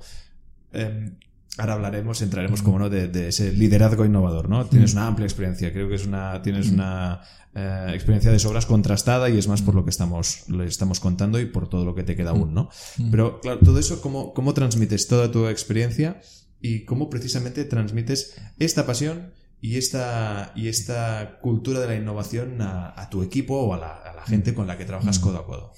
eh, 0.71 1.11
ahora 1.57 1.73
hablaremos, 1.73 2.21
entraremos, 2.21 2.61
como 2.61 2.79
no, 2.79 2.89
de, 2.89 3.07
de 3.07 3.27
ese 3.27 3.51
liderazgo 3.53 4.05
innovador, 4.05 4.49
¿no? 4.49 4.65
Tienes 4.65 4.93
una 4.93 5.07
amplia 5.07 5.25
experiencia, 5.25 5.71
creo 5.71 5.87
que 5.87 5.95
es 5.95 6.05
una, 6.05 6.41
tienes 6.41 6.71
una 6.71 7.21
eh, 7.53 7.91
experiencia 7.93 8.31
de 8.31 8.39
sobras 8.39 8.65
contrastada 8.65 9.29
y 9.29 9.37
es 9.37 9.47
más 9.47 9.61
por 9.61 9.75
lo 9.75 9.83
que 9.83 9.91
estamos, 9.91 10.49
le 10.49 10.65
estamos 10.65 10.99
contando 10.99 11.39
y 11.39 11.45
por 11.45 11.69
todo 11.69 11.85
lo 11.85 11.93
que 11.93 12.03
te 12.03 12.15
queda 12.15 12.31
aún, 12.31 12.53
¿no? 12.53 12.69
Pero, 13.11 13.39
claro, 13.39 13.59
todo 13.59 13.77
eso, 13.79 14.01
¿cómo, 14.01 14.33
cómo 14.33 14.53
transmites 14.53 15.07
toda 15.07 15.31
tu 15.31 15.47
experiencia 15.47 16.21
y 16.59 16.85
cómo 16.85 17.09
precisamente 17.09 17.65
transmites 17.65 18.35
esta 18.57 18.85
pasión 18.85 19.33
y 19.61 19.77
esta, 19.77 20.51
y 20.55 20.67
esta 20.67 21.39
cultura 21.41 21.79
de 21.79 21.87
la 21.87 21.95
innovación 21.95 22.61
a, 22.61 22.99
a 22.99 23.09
tu 23.09 23.21
equipo 23.21 23.55
o 23.61 23.73
a 23.73 23.77
la, 23.77 23.93
a 23.93 24.13
la 24.13 24.23
gente 24.23 24.53
con 24.53 24.65
la 24.67 24.77
que 24.77 24.85
trabajas 24.85 25.19
codo 25.19 25.37
a 25.37 25.45
codo. 25.45 25.73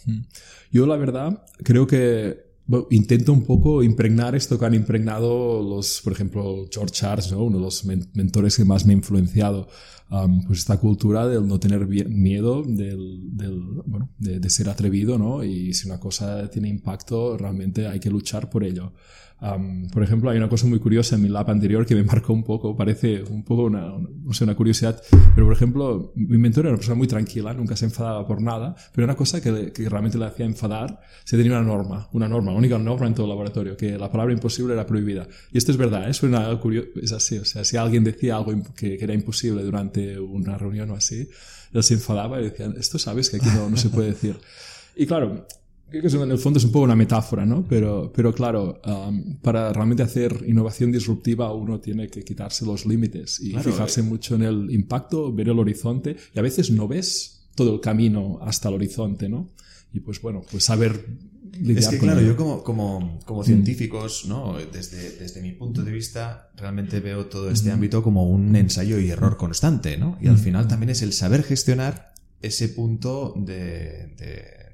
Yo, 0.71 0.87
la 0.87 0.95
verdad, 0.95 1.45
creo 1.63 1.85
que 1.85 2.44
bueno, 2.67 2.87
intento 2.89 3.31
un 3.33 3.43
poco 3.43 3.83
impregnar 3.83 4.35
esto 4.35 4.57
que 4.57 4.65
han 4.65 4.73
impregnado 4.73 5.61
los, 5.61 6.01
por 6.03 6.13
ejemplo, 6.13 6.65
George 6.71 6.93
Charles, 6.93 7.31
¿no? 7.31 7.43
uno 7.43 7.57
de 7.57 7.63
los 7.63 7.85
men- 7.85 8.07
mentores 8.13 8.57
que 8.57 8.65
más 8.65 8.85
me 8.85 8.93
ha 8.93 8.97
influenciado. 8.97 9.67
Um, 10.07 10.43
pues 10.45 10.59
esta 10.59 10.77
cultura 10.77 11.27
del 11.27 11.47
no 11.47 11.59
tener 11.59 11.87
miedo, 11.87 12.61
del, 12.61 13.35
del, 13.35 13.59
bueno, 13.87 14.11
de, 14.19 14.39
de 14.39 14.49
ser 14.51 14.69
atrevido, 14.69 15.17
¿no? 15.17 15.43
Y 15.43 15.73
si 15.73 15.87
una 15.87 15.99
cosa 15.99 16.47
tiene 16.51 16.69
impacto, 16.69 17.35
realmente 17.39 17.87
hay 17.87 17.99
que 17.99 18.11
luchar 18.11 18.47
por 18.51 18.63
ello. 18.63 18.93
Um, 19.41 19.89
por 19.89 20.01
ejemplo, 20.03 20.29
hay 20.29 20.37
una 20.37 20.47
cosa 20.47 20.65
muy 20.67 20.79
curiosa 20.79 21.15
en 21.15 21.23
mi 21.23 21.27
lab 21.27 21.49
anterior 21.49 21.85
que 21.85 21.93
me 21.95 22.03
marcó 22.03 22.31
un 22.33 22.43
poco, 22.43 22.75
parece 22.75 23.23
un 23.23 23.43
poco 23.43 23.63
una, 23.63 23.93
una- 23.93 24.09
una 24.41 24.55
curiosidad, 24.55 25.01
pero 25.33 25.47
por 25.47 25.53
ejemplo, 25.55 26.13
mi 26.15 26.37
mentor 26.37 26.65
era 26.65 26.69
una 26.69 26.77
persona 26.77 26.95
muy 26.95 27.07
tranquila, 27.07 27.53
nunca 27.53 27.75
se 27.75 27.85
enfadaba 27.85 28.25
por 28.27 28.41
nada, 28.41 28.75
pero 28.93 29.05
una 29.05 29.15
cosa 29.15 29.41
que, 29.41 29.51
le- 29.51 29.71
que 29.73 29.89
realmente 29.89 30.17
le 30.19 30.25
hacía 30.25 30.45
enfadar, 30.45 31.01
se 31.25 31.35
tenía 31.35 31.51
una 31.53 31.63
norma, 31.63 32.07
una 32.13 32.29
norma, 32.29 32.53
única 32.57 32.77
norma 32.77 33.07
en 33.07 33.13
todo 33.13 33.25
el 33.25 33.29
laboratorio, 33.29 33.77
que 33.77 33.97
la 33.97 34.11
palabra 34.11 34.33
imposible 34.33 34.73
era 34.73 34.85
prohibida. 34.85 35.27
Y 35.51 35.57
esto 35.57 35.71
es 35.71 35.77
verdad, 35.77 36.09
¿eh? 36.09 36.13
suena 36.13 36.59
curioso, 36.59 36.89
es 37.01 37.11
así, 37.11 37.37
o 37.37 37.45
sea, 37.45 37.63
si 37.63 37.77
alguien 37.77 38.03
decía 38.03 38.37
algo 38.37 38.53
que, 38.75 38.97
que 38.97 39.03
era 39.03 39.13
imposible 39.13 39.63
durante 39.63 40.19
una 40.19 40.57
reunión 40.57 40.89
o 40.91 40.95
así, 40.95 41.27
él 41.73 41.83
se 41.83 41.95
enfadaba 41.95 42.39
y 42.39 42.45
decía, 42.45 42.73
esto 42.77 42.97
sabes 42.97 43.29
que 43.29 43.37
aquí 43.37 43.47
no, 43.55 43.69
no 43.69 43.77
se 43.77 43.89
puede 43.89 44.09
decir. 44.09 44.37
Y 44.95 45.05
claro, 45.05 45.45
creo 45.89 46.01
que 46.01 46.07
eso 46.07 46.23
en 46.23 46.31
el 46.31 46.37
fondo 46.37 46.57
es 46.57 46.65
un 46.65 46.71
poco 46.71 46.85
una 46.85 46.95
metáfora, 46.95 47.45
¿no? 47.45 47.65
Pero, 47.67 48.11
pero 48.13 48.33
claro, 48.33 48.79
um, 48.85 49.37
para 49.37 49.71
realmente 49.73 50.03
hacer 50.03 50.43
innovación 50.47 50.91
disruptiva 50.91 51.53
uno 51.53 51.79
tiene 51.79 52.07
que 52.07 52.23
quitarse 52.23 52.65
los 52.65 52.85
límites 52.85 53.39
y 53.39 53.51
Claro, 53.51 53.71
fijarse 53.71 54.01
mucho 54.01 54.35
en 54.35 54.43
el 54.43 54.71
impacto, 54.71 55.33
ver 55.33 55.49
el 55.49 55.59
horizonte 55.59 56.15
y 56.33 56.39
a 56.39 56.41
veces 56.41 56.71
no 56.71 56.87
ves 56.87 57.47
todo 57.55 57.73
el 57.73 57.81
camino 57.81 58.39
hasta 58.41 58.69
el 58.69 58.75
horizonte, 58.75 59.29
¿no? 59.29 59.51
Y 59.93 60.01
pues 60.01 60.21
bueno, 60.21 60.43
pues 60.49 60.65
saber 60.65 61.05
lidiar 61.53 61.77
Es 61.79 61.87
que 61.89 61.97
con 61.97 62.07
claro, 62.07 62.19
ello. 62.21 62.29
yo 62.31 62.37
como, 62.37 62.63
como, 62.63 63.19
como 63.25 63.43
científicos, 63.43 64.25
¿no? 64.25 64.57
Desde, 64.71 65.11
desde 65.17 65.41
mi 65.41 65.51
punto 65.53 65.83
de 65.83 65.91
vista, 65.91 66.49
realmente 66.55 66.99
veo 66.99 67.25
todo 67.27 67.49
este 67.51 67.71
ámbito 67.71 68.01
como 68.03 68.27
un 68.29 68.55
ensayo 68.55 68.99
y 68.99 69.09
error 69.09 69.37
constante, 69.37 69.97
¿no? 69.97 70.17
Y 70.21 70.27
al 70.27 70.37
final 70.37 70.67
también 70.67 70.89
es 70.89 71.01
el 71.01 71.13
saber 71.13 71.43
gestionar 71.43 72.13
ese 72.41 72.69
punto 72.69 73.33
de, 73.37 74.13
de- 74.17 74.65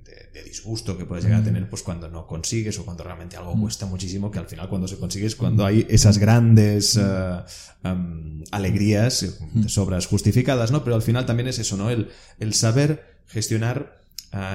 disgusto 0.45 0.97
que 0.97 1.05
puedes 1.05 1.23
llegar 1.25 1.41
a 1.41 1.43
tener 1.43 1.69
pues 1.69 1.81
cuando 1.83 2.09
no 2.09 2.25
consigues 2.25 2.77
o 2.79 2.83
cuando 2.85 3.03
realmente 3.03 3.37
algo 3.37 3.53
cuesta 3.59 3.85
muchísimo, 3.85 4.31
que 4.31 4.39
al 4.39 4.47
final 4.47 4.67
cuando 4.69 4.87
se 4.87 4.97
consigue 4.97 5.25
es 5.27 5.35
cuando 5.35 5.65
hay 5.65 5.85
esas 5.89 6.17
grandes 6.17 6.97
eh, 6.99 7.43
alegrías, 8.51 9.23
eh, 9.23 9.31
sobras 9.67 10.07
justificadas, 10.07 10.71
¿no? 10.71 10.83
Pero 10.83 10.95
al 10.95 11.01
final 11.01 11.25
también 11.25 11.47
es 11.47 11.59
eso, 11.59 11.77
¿no? 11.77 11.89
El, 11.89 12.09
el 12.39 12.53
saber 12.53 13.21
gestionar 13.27 14.00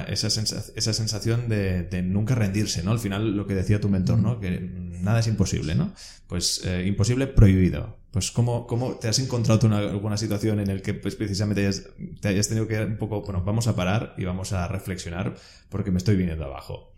esa, 0.07 0.29
sensa- 0.29 0.65
esa 0.75 0.93
sensación 0.93 1.49
de, 1.49 2.01
nunca 2.03 2.35
rendirse, 2.35 2.83
¿no? 2.83 2.91
Al 2.91 2.99
final 2.99 3.35
lo 3.37 3.45
que 3.45 3.55
decía 3.55 3.79
tu 3.79 3.89
mentor, 3.89 4.17
¿no? 4.19 4.39
Que 4.39 4.59
nada 4.59 5.19
es 5.19 5.27
imposible, 5.27 5.75
¿no? 5.75 5.93
Pues 6.27 6.61
eh, 6.65 6.85
imposible 6.87 7.27
prohibido. 7.27 7.97
Pues 8.11 8.31
¿cómo, 8.31 8.65
cómo 8.65 8.95
te 8.95 9.07
has 9.09 9.19
encontrado 9.19 9.67
en 9.67 9.73
alguna 9.73 10.17
situación 10.17 10.59
en 10.59 10.69
el 10.69 10.81
que 10.81 10.93
pues, 10.95 11.15
precisamente 11.15 11.61
hayas, 11.61 11.83
te 12.19 12.29
hayas 12.29 12.47
tenido 12.47 12.67
que 12.67 12.79
un 12.83 12.97
poco, 12.97 13.21
bueno, 13.21 13.43
vamos 13.43 13.67
a 13.67 13.75
parar 13.75 14.15
y 14.17 14.25
vamos 14.25 14.53
a 14.53 14.67
reflexionar 14.67 15.35
porque 15.69 15.91
me 15.91 15.97
estoy 15.99 16.15
viniendo 16.15 16.45
abajo? 16.45 16.93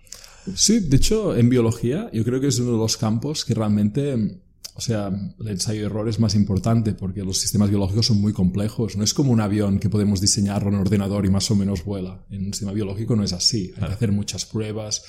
Sí, 0.55 0.79
de 0.79 0.95
hecho, 0.97 1.35
en 1.35 1.49
biología 1.49 2.09
yo 2.13 2.23
creo 2.23 2.39
que 2.39 2.47
es 2.47 2.59
uno 2.59 2.71
de 2.71 2.77
los 2.77 2.95
campos 2.95 3.43
que 3.43 3.53
realmente, 3.53 4.39
o 4.79 4.81
sea, 4.81 5.11
el 5.41 5.47
ensayo 5.49 5.81
de 5.81 5.85
error 5.87 6.07
es 6.07 6.21
más 6.21 6.35
importante 6.35 6.93
porque 6.93 7.21
los 7.21 7.37
sistemas 7.37 7.69
biológicos 7.69 8.05
son 8.05 8.21
muy 8.21 8.31
complejos. 8.31 8.95
No 8.95 9.03
es 9.03 9.13
como 9.13 9.33
un 9.33 9.41
avión 9.41 9.77
que 9.77 9.89
podemos 9.89 10.21
diseñarlo 10.21 10.69
en 10.69 10.75
un 10.75 10.79
ordenador 10.79 11.25
y 11.25 11.29
más 11.29 11.51
o 11.51 11.55
menos 11.57 11.83
vuela. 11.83 12.23
En 12.29 12.45
un 12.45 12.53
sistema 12.53 12.71
biológico 12.71 13.13
no 13.17 13.25
es 13.25 13.33
así. 13.33 13.73
Hay 13.75 13.87
que 13.87 13.93
hacer 13.93 14.13
muchas 14.13 14.45
pruebas. 14.45 15.03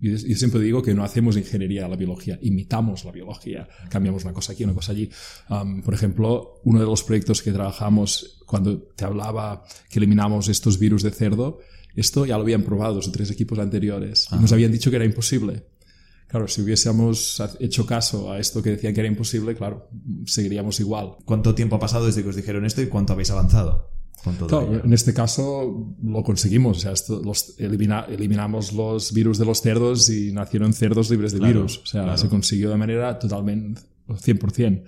Yo, 0.00 0.10
yo 0.10 0.36
siempre 0.36 0.60
digo 0.60 0.82
que 0.82 0.92
no 0.92 1.02
hacemos 1.02 1.38
ingeniería 1.38 1.86
a 1.86 1.88
la 1.88 1.96
biología, 1.96 2.38
imitamos 2.42 3.06
la 3.06 3.12
biología. 3.12 3.66
Cambiamos 3.88 4.24
una 4.24 4.34
cosa 4.34 4.52
aquí, 4.52 4.64
una 4.64 4.74
cosa 4.74 4.92
allí. 4.92 5.08
Um, 5.48 5.80
por 5.80 5.94
ejemplo, 5.94 6.60
uno 6.64 6.78
de 6.80 6.84
los 6.84 7.02
proyectos 7.02 7.40
que 7.40 7.52
trabajamos 7.52 8.42
cuando 8.44 8.82
te 8.82 9.06
hablaba 9.06 9.64
que 9.88 9.98
eliminamos 9.98 10.50
estos 10.50 10.78
virus 10.78 11.02
de 11.02 11.10
cerdo, 11.10 11.60
esto 11.96 12.26
ya 12.26 12.36
lo 12.36 12.42
habían 12.42 12.64
probado 12.64 12.96
dos 12.96 13.08
o 13.08 13.12
tres 13.12 13.30
equipos 13.30 13.58
anteriores 13.58 14.28
y 14.30 14.36
nos 14.36 14.52
habían 14.52 14.72
dicho 14.72 14.90
que 14.90 14.96
era 14.96 15.06
imposible. 15.06 15.64
Claro, 16.30 16.46
si 16.46 16.62
hubiésemos 16.62 17.42
hecho 17.58 17.84
caso 17.86 18.30
a 18.30 18.38
esto 18.38 18.62
que 18.62 18.70
decían 18.70 18.94
que 18.94 19.00
era 19.00 19.08
imposible, 19.08 19.54
claro, 19.56 19.88
seguiríamos 20.26 20.78
igual. 20.78 21.16
¿Cuánto 21.24 21.54
tiempo 21.56 21.74
ha 21.76 21.80
pasado 21.80 22.06
desde 22.06 22.22
que 22.22 22.28
os 22.28 22.36
dijeron 22.36 22.64
esto 22.64 22.80
y 22.82 22.86
cuánto 22.86 23.12
habéis 23.14 23.30
avanzado? 23.30 23.90
Con 24.22 24.36
todo 24.36 24.46
Claro, 24.48 24.66
ello? 24.74 24.84
en 24.84 24.92
este 24.92 25.12
caso 25.14 25.94
lo 26.02 26.22
conseguimos. 26.22 26.76
O 26.76 26.80
sea, 26.80 26.92
esto- 26.92 27.20
los, 27.24 27.58
elimina- 27.58 28.04
eliminamos 28.08 28.72
los 28.72 29.12
virus 29.12 29.38
de 29.38 29.44
los 29.46 29.60
cerdos 29.60 30.08
y 30.10 30.30
nacieron 30.30 30.72
cerdos 30.72 31.10
libres 31.10 31.32
de 31.32 31.38
Claro, 31.38 31.54
virus. 31.54 31.78
O 31.78 31.86
sea, 31.86 32.02
claro. 32.04 32.18
se 32.18 32.28
consiguió 32.28 32.70
de 32.70 32.76
manera 32.76 33.18
totalmente 33.18 33.80
100%. 34.08 34.84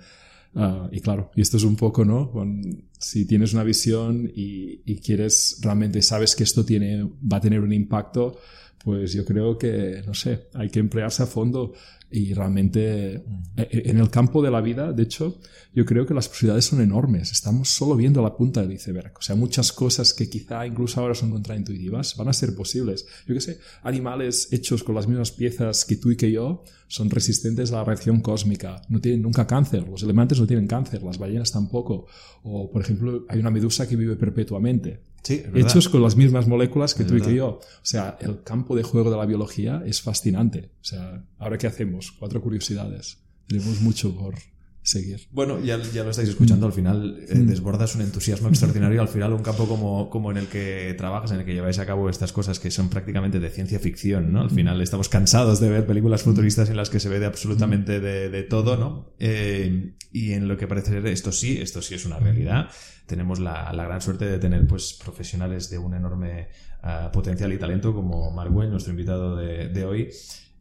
Ah, 0.55 0.87
y 0.91 0.99
claro, 1.01 1.31
y 1.35 1.41
esto 1.41 1.57
es 1.57 1.63
un 1.63 1.75
poco, 1.75 2.05
¿no? 2.05 2.29
Con- 2.31 2.85
si 3.03 3.25
tienes 3.25 3.53
una 3.53 3.63
visión 3.63 4.31
y, 4.33 4.81
y 4.85 4.95
quieres 4.99 5.59
realmente 5.61 6.01
sabes 6.01 6.35
que 6.35 6.43
esto 6.43 6.63
tiene, 6.63 7.03
va 7.03 7.37
a 7.37 7.41
tener 7.41 7.59
un 7.59 7.73
impacto, 7.73 8.39
pues 8.83 9.13
yo 9.13 9.25
creo 9.25 9.57
que, 9.57 10.01
no 10.05 10.13
sé, 10.13 10.47
hay 10.53 10.69
que 10.69 10.79
emplearse 10.79 11.23
a 11.23 11.25
fondo 11.25 11.73
y 12.13 12.31
realmente 12.35 13.15
eh, 13.15 13.23
eh, 13.57 13.83
en 13.85 13.97
el 13.97 14.11
campo 14.11 14.43
de 14.43 14.51
la 14.51 14.61
vida, 14.61 14.93
de 14.93 15.01
hecho, 15.01 15.39
yo 15.73 15.83
creo 15.83 16.05
que 16.05 16.13
las 16.13 16.29
posibilidades 16.29 16.65
son 16.65 16.79
enormes. 16.79 17.31
Estamos 17.31 17.69
solo 17.69 17.95
viendo 17.95 18.21
la 18.21 18.37
punta 18.37 18.61
del 18.61 18.73
iceberg. 18.73 19.13
O 19.17 19.21
sea, 19.23 19.35
muchas 19.35 19.71
cosas 19.71 20.13
que 20.13 20.29
quizá 20.29 20.67
incluso 20.67 21.01
ahora 21.01 21.15
son 21.15 21.31
contraintuitivas 21.31 22.15
van 22.15 22.27
a 22.27 22.33
ser 22.33 22.55
posibles. 22.55 23.07
Yo 23.25 23.33
qué 23.33 23.41
sé, 23.41 23.59
animales 23.81 24.49
hechos 24.51 24.83
con 24.83 24.93
las 24.93 25.07
mismas 25.07 25.31
piezas 25.31 25.85
que 25.85 25.95
tú 25.95 26.11
y 26.11 26.15
que 26.15 26.31
yo 26.31 26.63
son 26.87 27.09
resistentes 27.09 27.71
a 27.71 27.77
la 27.77 27.83
reacción 27.83 28.21
cósmica. 28.21 28.83
No 28.89 29.01
tienen 29.01 29.23
nunca 29.23 29.47
cáncer. 29.47 29.87
Los 29.87 30.03
elementos 30.03 30.39
no 30.39 30.45
tienen 30.45 30.67
cáncer. 30.67 31.01
Las 31.01 31.17
ballenas 31.17 31.51
tampoco. 31.51 32.05
O, 32.43 32.69
por 32.69 32.83
ejemplo, 32.83 32.92
hay 33.29 33.39
una 33.39 33.51
medusa 33.51 33.87
que 33.87 33.95
vive 33.95 34.15
perpetuamente. 34.15 35.01
Sí, 35.23 35.41
hechos 35.55 35.87
con 35.87 36.01
las 36.01 36.17
mismas 36.17 36.47
moléculas 36.47 36.93
que 36.93 37.05
tú 37.05 37.15
y 37.15 37.21
que 37.21 37.33
yo. 37.33 37.47
O 37.47 37.61
sea, 37.81 38.17
el 38.19 38.43
campo 38.43 38.75
de 38.75 38.83
juego 38.83 39.09
de 39.09 39.17
la 39.17 39.25
biología 39.25 39.81
es 39.85 40.01
fascinante. 40.01 40.71
O 40.81 40.83
sea, 40.83 41.25
¿ahora 41.39 41.57
qué 41.57 41.67
hacemos? 41.67 42.11
Cuatro 42.11 42.41
curiosidades. 42.41 43.19
Tenemos 43.47 43.79
mucho 43.81 44.13
por 44.15 44.35
seguir. 44.83 45.27
Bueno, 45.31 45.59
ya, 45.59 45.81
ya 45.81 46.03
lo 46.03 46.11
estáis 46.11 46.29
escuchando, 46.29 46.65
al 46.65 46.73
final 46.73 47.25
eh, 47.27 47.35
mm. 47.35 47.47
desbordas 47.47 47.95
un 47.95 48.01
entusiasmo 48.01 48.49
extraordinario, 48.49 49.01
al 49.01 49.07
final 49.07 49.33
un 49.33 49.41
campo 49.41 49.67
como, 49.67 50.09
como 50.09 50.29
en 50.31 50.37
el 50.37 50.47
que 50.47 50.93
trabajas, 50.97 51.31
en 51.31 51.39
el 51.39 51.45
que 51.45 51.53
lleváis 51.53 51.79
a 51.79 51.85
cabo 51.85 52.09
estas 52.09 52.33
cosas 52.33 52.59
que 52.59 52.69
son 52.69 52.89
prácticamente 52.89 53.39
de 53.39 53.49
ciencia 53.49 53.79
ficción, 53.79 54.31
¿no? 54.31 54.41
Al 54.41 54.51
final 54.51 54.81
estamos 54.81 55.09
cansados 55.09 55.59
de 55.59 55.69
ver 55.69 55.85
películas 55.85 56.23
futuristas 56.23 56.69
en 56.69 56.77
las 56.77 56.89
que 56.89 56.99
se 56.99 57.09
ve 57.09 57.19
de 57.19 57.25
absolutamente 57.25 57.99
de, 57.99 58.29
de 58.29 58.43
todo, 58.43 58.77
¿no? 58.77 59.13
Eh, 59.19 59.95
y 60.11 60.33
en 60.33 60.47
lo 60.47 60.57
que 60.57 60.67
parece 60.67 60.91
ser 60.91 61.07
esto 61.07 61.31
sí, 61.31 61.57
esto 61.59 61.81
sí 61.81 61.95
es 61.95 62.05
una 62.05 62.19
realidad 62.19 62.69
tenemos 63.05 63.39
la, 63.39 63.71
la, 63.73 63.83
gran 63.83 64.01
suerte 64.01 64.25
de 64.25 64.39
tener 64.39 64.65
pues 64.65 64.93
profesionales 64.93 65.69
de 65.69 65.77
un 65.77 65.93
enorme 65.93 66.47
uh, 66.83 67.11
potencial 67.11 67.51
y 67.53 67.57
talento 67.57 67.93
como 67.93 68.31
Marwell, 68.31 68.69
nuestro 68.69 68.91
invitado 68.91 69.35
de, 69.35 69.69
de, 69.69 69.85
hoy, 69.85 70.09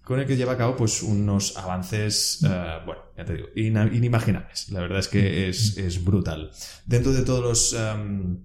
con 0.04 0.18
el 0.20 0.26
que 0.26 0.36
lleva 0.36 0.52
a 0.52 0.56
cabo 0.56 0.76
pues 0.76 1.02
unos 1.02 1.56
avances, 1.56 2.40
uh, 2.42 2.84
bueno, 2.84 3.02
ya 3.16 3.24
te 3.24 3.34
digo, 3.34 3.48
in, 3.54 3.76
inimaginables. 3.94 4.70
La 4.70 4.80
verdad 4.80 4.98
es 4.98 5.08
que 5.08 5.48
es, 5.48 5.76
es 5.76 6.04
brutal. 6.04 6.50
Dentro 6.86 7.12
de 7.12 7.22
todos 7.22 7.42
los 7.42 7.72
um, 7.72 8.38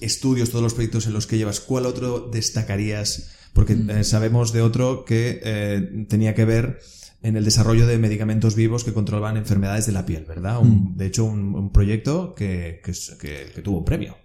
estudios, 0.00 0.50
todos 0.50 0.62
los 0.62 0.74
proyectos 0.74 1.06
en 1.06 1.12
los 1.12 1.26
que 1.26 1.38
llevas, 1.38 1.60
¿cuál 1.60 1.86
otro 1.86 2.30
destacarías? 2.32 3.32
Porque 3.52 3.76
eh, 3.88 4.04
sabemos 4.04 4.52
de 4.52 4.62
otro 4.62 5.04
que 5.04 5.40
eh, 5.42 6.06
tenía 6.08 6.34
que 6.34 6.44
ver 6.44 6.80
en 7.22 7.36
el 7.36 7.44
desarrollo 7.44 7.86
de 7.86 7.98
medicamentos 7.98 8.54
vivos 8.54 8.84
que 8.84 8.92
controlaban 8.92 9.36
enfermedades 9.36 9.86
de 9.86 9.92
la 9.92 10.04
piel, 10.04 10.24
¿verdad? 10.26 10.60
Mm. 10.60 10.96
De 10.96 11.06
hecho, 11.06 11.24
un, 11.24 11.72
proyecto 11.72 12.34
que, 12.34 12.80
que, 12.82 13.62
tuvo 13.62 13.78
un 13.78 13.84
premio. 13.84 14.16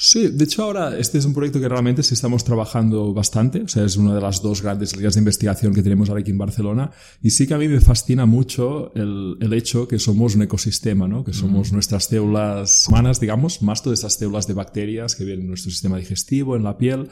Sí, 0.00 0.28
de 0.28 0.44
hecho 0.44 0.62
ahora 0.62 0.96
este 0.96 1.18
es 1.18 1.24
un 1.24 1.34
proyecto 1.34 1.58
que 1.58 1.68
realmente 1.68 2.04
sí 2.04 2.14
estamos 2.14 2.44
trabajando 2.44 3.12
bastante, 3.12 3.62
o 3.62 3.66
sea, 3.66 3.84
es 3.84 3.96
una 3.96 4.14
de 4.14 4.20
las 4.20 4.40
dos 4.40 4.62
grandes 4.62 4.94
líneas 4.94 5.14
de 5.14 5.18
investigación 5.18 5.74
que 5.74 5.82
tenemos 5.82 6.08
ahora 6.08 6.20
aquí 6.20 6.30
en 6.30 6.38
Barcelona 6.38 6.92
y 7.20 7.30
sí 7.30 7.48
que 7.48 7.54
a 7.54 7.58
mí 7.58 7.66
me 7.66 7.80
fascina 7.80 8.24
mucho 8.24 8.92
el, 8.94 9.36
el 9.40 9.52
hecho 9.52 9.88
que 9.88 9.98
somos 9.98 10.36
un 10.36 10.42
ecosistema, 10.42 11.08
¿no? 11.08 11.24
Que 11.24 11.32
somos 11.32 11.72
mm. 11.72 11.74
nuestras 11.74 12.04
células 12.04 12.86
humanas, 12.88 13.18
digamos, 13.18 13.60
más 13.60 13.82
todas 13.82 13.98
estas 13.98 14.14
células 14.14 14.46
de 14.46 14.54
bacterias 14.54 15.16
que 15.16 15.24
vienen 15.24 15.46
en 15.46 15.48
nuestro 15.48 15.72
sistema 15.72 15.96
digestivo, 15.96 16.54
en 16.54 16.62
la 16.62 16.78
piel, 16.78 17.08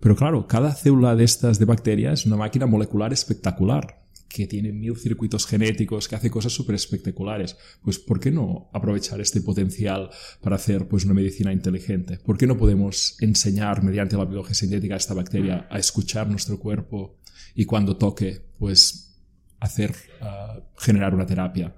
pero 0.00 0.16
claro, 0.16 0.48
cada 0.48 0.74
célula 0.74 1.14
de 1.14 1.22
estas 1.22 1.60
de 1.60 1.66
bacterias 1.66 2.20
es 2.20 2.26
una 2.26 2.36
máquina 2.36 2.66
molecular 2.66 3.12
espectacular 3.12 4.03
que 4.34 4.48
tiene 4.48 4.72
mil 4.72 4.96
circuitos 4.96 5.46
genéticos, 5.46 6.08
que 6.08 6.16
hace 6.16 6.28
cosas 6.28 6.52
súper 6.52 6.74
espectaculares. 6.74 7.56
Pues, 7.82 8.00
¿por 8.00 8.18
qué 8.18 8.32
no 8.32 8.68
aprovechar 8.72 9.20
este 9.20 9.40
potencial 9.40 10.10
para 10.40 10.56
hacer 10.56 10.88
pues, 10.88 11.04
una 11.04 11.14
medicina 11.14 11.52
inteligente? 11.52 12.18
¿Por 12.18 12.36
qué 12.36 12.48
no 12.48 12.56
podemos 12.56 13.16
enseñar 13.20 13.84
mediante 13.84 14.16
la 14.16 14.24
biología 14.24 14.54
sintética 14.54 14.94
a 14.94 14.96
esta 14.96 15.14
bacteria 15.14 15.68
a 15.70 15.78
escuchar 15.78 16.28
nuestro 16.28 16.58
cuerpo 16.58 17.20
y 17.54 17.64
cuando 17.64 17.96
toque, 17.96 18.44
pues 18.58 19.14
hacer, 19.60 19.94
uh, 20.20 20.60
generar 20.78 21.14
una 21.14 21.26
terapia? 21.26 21.76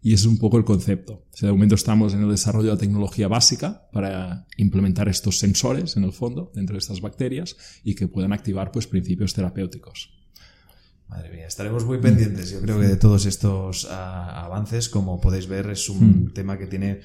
Y 0.00 0.12
ese 0.12 0.22
es 0.22 0.26
un 0.26 0.38
poco 0.38 0.56
el 0.56 0.64
concepto. 0.64 1.26
O 1.32 1.36
sea, 1.36 1.48
de 1.48 1.52
momento 1.52 1.74
estamos 1.74 2.14
en 2.14 2.22
el 2.22 2.30
desarrollo 2.30 2.68
de 2.68 2.74
la 2.74 2.80
tecnología 2.80 3.26
básica 3.26 3.88
para 3.92 4.46
implementar 4.56 5.08
estos 5.08 5.40
sensores, 5.40 5.96
en 5.96 6.04
el 6.04 6.12
fondo, 6.12 6.52
dentro 6.54 6.74
de 6.74 6.78
estas 6.78 7.00
bacterias 7.00 7.56
y 7.82 7.96
que 7.96 8.06
puedan 8.06 8.32
activar 8.32 8.70
pues, 8.70 8.86
principios 8.86 9.34
terapéuticos. 9.34 10.17
Madre 11.08 11.30
mía, 11.30 11.46
estaremos 11.46 11.86
muy 11.86 11.98
pendientes, 11.98 12.50
yo 12.50 12.60
creo 12.60 12.78
que 12.78 12.86
de 12.86 12.96
todos 12.96 13.24
estos 13.24 13.86
ah, 13.90 14.44
avances, 14.44 14.90
como 14.90 15.20
podéis 15.20 15.48
ver, 15.48 15.70
es 15.70 15.88
un 15.88 16.26
hmm. 16.26 16.32
tema 16.34 16.58
que 16.58 16.66
tiene 16.66 17.00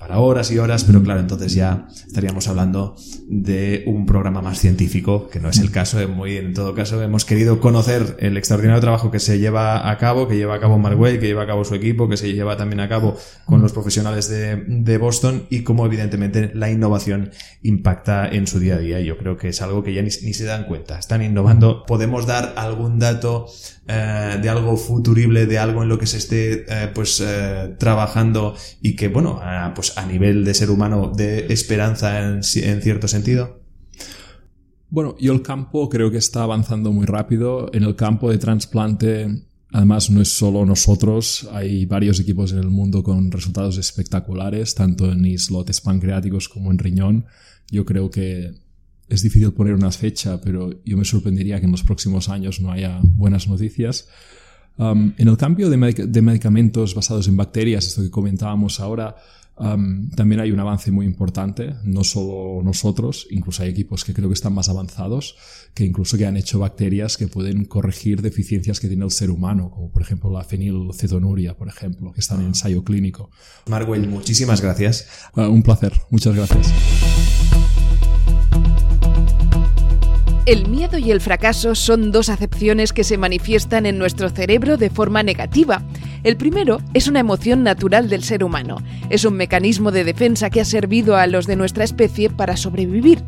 para 0.00 0.18
horas 0.18 0.50
y 0.50 0.58
horas, 0.58 0.84
pero 0.84 1.02
claro, 1.02 1.20
entonces 1.20 1.52
ya 1.52 1.86
estaríamos 2.06 2.48
hablando 2.48 2.96
de 3.28 3.84
un 3.86 4.06
programa 4.06 4.40
más 4.40 4.58
científico, 4.58 5.28
que 5.28 5.40
no 5.40 5.50
es 5.50 5.58
el 5.58 5.70
caso, 5.70 5.98
muy 6.08 6.38
en 6.38 6.54
todo 6.54 6.74
caso 6.74 7.02
hemos 7.02 7.26
querido 7.26 7.60
conocer 7.60 8.16
el 8.18 8.38
extraordinario 8.38 8.80
trabajo 8.80 9.10
que 9.10 9.20
se 9.20 9.38
lleva 9.38 9.90
a 9.90 9.98
cabo, 9.98 10.26
que 10.26 10.38
lleva 10.38 10.54
a 10.54 10.58
cabo 10.58 10.78
Markway, 10.78 11.20
que 11.20 11.26
lleva 11.26 11.42
a 11.42 11.46
cabo 11.46 11.66
su 11.66 11.74
equipo, 11.74 12.08
que 12.08 12.16
se 12.16 12.32
lleva 12.32 12.56
también 12.56 12.80
a 12.80 12.88
cabo 12.88 13.14
con 13.44 13.60
los 13.60 13.74
profesionales 13.74 14.30
de, 14.30 14.56
de 14.66 14.96
Boston 14.96 15.46
y 15.50 15.64
cómo 15.64 15.84
evidentemente 15.84 16.50
la 16.54 16.70
innovación 16.70 17.30
impacta 17.62 18.26
en 18.26 18.46
su 18.46 18.58
día 18.58 18.76
a 18.76 18.78
día. 18.78 19.00
Yo 19.00 19.18
creo 19.18 19.36
que 19.36 19.48
es 19.48 19.60
algo 19.60 19.84
que 19.84 19.92
ya 19.92 20.00
ni, 20.00 20.08
ni 20.08 20.32
se 20.32 20.44
dan 20.44 20.64
cuenta. 20.64 20.98
Están 20.98 21.22
innovando. 21.22 21.84
Podemos 21.84 22.26
dar 22.26 22.54
algún 22.56 22.98
dato 22.98 23.48
eh, 23.92 24.38
de 24.40 24.48
algo 24.48 24.76
futurible, 24.76 25.46
de 25.46 25.58
algo 25.58 25.82
en 25.82 25.88
lo 25.88 25.98
que 25.98 26.06
se 26.06 26.18
esté 26.18 26.64
eh, 26.68 26.88
pues 26.94 27.20
eh, 27.20 27.74
trabajando 27.76 28.54
y 28.80 28.94
que 28.94 29.08
bueno, 29.08 29.40
pues 29.74 29.98
a 29.98 30.06
nivel 30.06 30.44
de 30.44 30.54
ser 30.54 30.70
humano 30.70 31.10
de 31.12 31.52
esperanza 31.52 32.20
en, 32.20 32.40
en 32.44 32.82
cierto 32.82 33.08
sentido? 33.08 33.60
Bueno, 34.90 35.16
yo 35.18 35.32
el 35.32 35.42
campo 35.42 35.88
creo 35.88 36.10
que 36.12 36.18
está 36.18 36.44
avanzando 36.44 36.92
muy 36.92 37.04
rápido. 37.04 37.68
En 37.72 37.82
el 37.82 37.96
campo 37.96 38.30
de 38.30 38.38
trasplante, 38.38 39.44
además 39.72 40.08
no 40.08 40.22
es 40.22 40.28
solo 40.28 40.64
nosotros, 40.64 41.48
hay 41.52 41.84
varios 41.84 42.20
equipos 42.20 42.52
en 42.52 42.58
el 42.58 42.70
mundo 42.70 43.02
con 43.02 43.32
resultados 43.32 43.76
espectaculares, 43.76 44.76
tanto 44.76 45.10
en 45.10 45.24
islotes 45.26 45.80
pancreáticos 45.80 46.48
como 46.48 46.70
en 46.70 46.78
riñón. 46.78 47.26
Yo 47.72 47.84
creo 47.84 48.08
que 48.08 48.52
es 49.10 49.22
difícil 49.22 49.52
poner 49.52 49.74
una 49.74 49.90
fecha, 49.90 50.40
pero 50.40 50.70
yo 50.84 50.96
me 50.96 51.04
sorprendería 51.04 51.58
que 51.58 51.66
en 51.66 51.72
los 51.72 51.82
próximos 51.82 52.28
años 52.28 52.60
no 52.60 52.70
haya 52.70 53.00
buenas 53.02 53.48
noticias. 53.48 54.08
Um, 54.76 55.12
en 55.18 55.28
el 55.28 55.36
cambio 55.36 55.68
de, 55.68 55.76
medicamentos 55.76 56.94
basados 56.94 57.26
en 57.28 57.36
bacterias, 57.36 57.86
esto 57.86 58.02
que 58.02 58.10
comentábamos 58.10 58.78
ahora, 58.78 59.16
um, 59.58 60.08
también 60.10 60.40
hay 60.40 60.52
un 60.52 60.60
avance 60.60 60.92
muy 60.92 61.06
importante, 61.06 61.74
no 61.82 62.04
solo 62.04 62.62
nosotros, 62.62 63.26
incluso 63.30 63.64
hay 63.64 63.70
equipos 63.70 64.04
que 64.04 64.14
creo 64.14 64.28
que 64.28 64.34
están 64.34 64.54
más 64.54 64.68
avanzados, 64.68 65.36
que 65.74 65.84
incluso 65.84 66.16
que 66.16 66.24
han 66.24 66.36
hecho 66.36 66.60
bacterias 66.60 67.16
que 67.16 67.26
pueden 67.26 67.64
corregir 67.64 68.22
deficiencias 68.22 68.78
que 68.78 68.86
tiene 68.86 69.04
el 69.04 69.10
ser 69.10 69.30
humano, 69.30 69.70
como 69.70 69.90
por 69.90 70.02
ejemplo 70.02 70.30
la 70.30 70.44
fenilcetonuria, 70.44 71.56
por 71.56 71.68
ejemplo, 71.68 72.12
que 72.12 72.20
está 72.20 72.36
en 72.36 72.42
ensayo 72.42 72.84
clínico. 72.84 73.30
Marwell, 73.66 74.08
muchísimas 74.08 74.62
gracias. 74.62 75.08
Uh, 75.36 75.42
un 75.42 75.64
placer, 75.64 75.92
muchas 76.10 76.36
gracias. 76.36 76.72
El 80.46 80.68
miedo 80.68 80.96
y 80.96 81.10
el 81.10 81.20
fracaso 81.20 81.74
son 81.74 82.12
dos 82.12 82.30
acepciones 82.30 82.94
que 82.94 83.04
se 83.04 83.18
manifiestan 83.18 83.84
en 83.84 83.98
nuestro 83.98 84.30
cerebro 84.30 84.78
de 84.78 84.88
forma 84.88 85.22
negativa. 85.22 85.82
El 86.24 86.38
primero 86.38 86.80
es 86.94 87.08
una 87.08 87.20
emoción 87.20 87.62
natural 87.62 88.08
del 88.08 88.24
ser 88.24 88.42
humano. 88.42 88.78
Es 89.10 89.26
un 89.26 89.34
mecanismo 89.34 89.92
de 89.92 90.02
defensa 90.02 90.48
que 90.48 90.62
ha 90.62 90.64
servido 90.64 91.16
a 91.16 91.26
los 91.26 91.46
de 91.46 91.56
nuestra 91.56 91.84
especie 91.84 92.30
para 92.30 92.56
sobrevivir. 92.56 93.22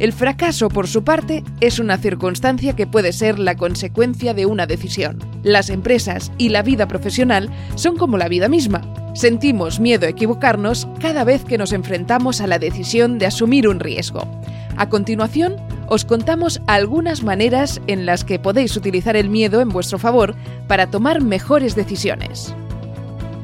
El 0.00 0.12
fracaso, 0.12 0.68
por 0.68 0.88
su 0.88 1.04
parte, 1.04 1.44
es 1.60 1.78
una 1.78 1.96
circunstancia 1.96 2.74
que 2.74 2.86
puede 2.86 3.12
ser 3.12 3.38
la 3.38 3.56
consecuencia 3.56 4.34
de 4.34 4.46
una 4.46 4.66
decisión. 4.66 5.18
Las 5.44 5.70
empresas 5.70 6.32
y 6.38 6.48
la 6.48 6.62
vida 6.62 6.88
profesional 6.88 7.50
son 7.76 7.96
como 7.96 8.18
la 8.18 8.28
vida 8.28 8.48
misma. 8.48 8.82
Sentimos 9.14 9.78
miedo 9.78 10.06
a 10.06 10.10
equivocarnos 10.10 10.88
cada 11.00 11.22
vez 11.24 11.44
que 11.44 11.58
nos 11.58 11.72
enfrentamos 11.72 12.40
a 12.40 12.48
la 12.48 12.58
decisión 12.58 13.18
de 13.18 13.26
asumir 13.26 13.68
un 13.68 13.80
riesgo. 13.80 14.28
A 14.76 14.88
continuación, 14.88 15.56
os 15.88 16.04
contamos 16.04 16.60
algunas 16.66 17.22
maneras 17.22 17.80
en 17.86 18.06
las 18.06 18.24
que 18.24 18.38
podéis 18.38 18.76
utilizar 18.76 19.16
el 19.16 19.30
miedo 19.30 19.60
en 19.60 19.70
vuestro 19.70 19.98
favor 19.98 20.34
para 20.66 20.90
tomar 20.90 21.22
mejores 21.22 21.74
decisiones. 21.74 22.54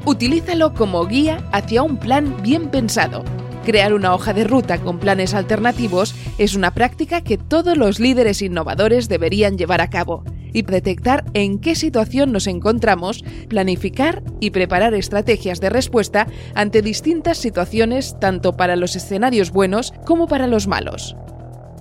Utilízalo 0.05 0.75
como 0.75 1.07
guía 1.07 1.43
hacia 1.53 1.83
un 1.83 1.97
plan 1.97 2.37
bien 2.43 2.69
pensado. 2.69 3.25
Crear 3.65 3.95
una 3.95 4.15
hoja 4.15 4.35
de 4.35 4.45
ruta 4.45 4.79
con 4.79 4.99
planes 4.99 5.33
alternativos 5.33 6.15
es 6.37 6.55
una 6.55 6.75
práctica 6.75 7.23
que 7.23 7.39
todos 7.39 7.79
los 7.79 7.99
líderes 7.99 8.43
innovadores 8.43 9.09
deberían 9.09 9.57
llevar 9.57 9.81
a 9.81 9.89
cabo 9.89 10.23
y 10.53 10.63
detectar 10.63 11.25
en 11.33 11.59
qué 11.59 11.75
situación 11.75 12.31
nos 12.31 12.47
encontramos, 12.47 13.25
planificar 13.49 14.23
y 14.39 14.51
preparar 14.51 14.93
estrategias 14.93 15.61
de 15.61 15.71
respuesta 15.71 16.27
ante 16.55 16.83
distintas 16.83 17.39
situaciones 17.39 18.19
tanto 18.21 18.53
para 18.53 18.77
los 18.77 18.97
escenarios 18.97 19.51
buenos 19.51 19.95
como 20.05 20.29
para 20.29 20.47
los 20.47 20.69
malos. 20.69 21.17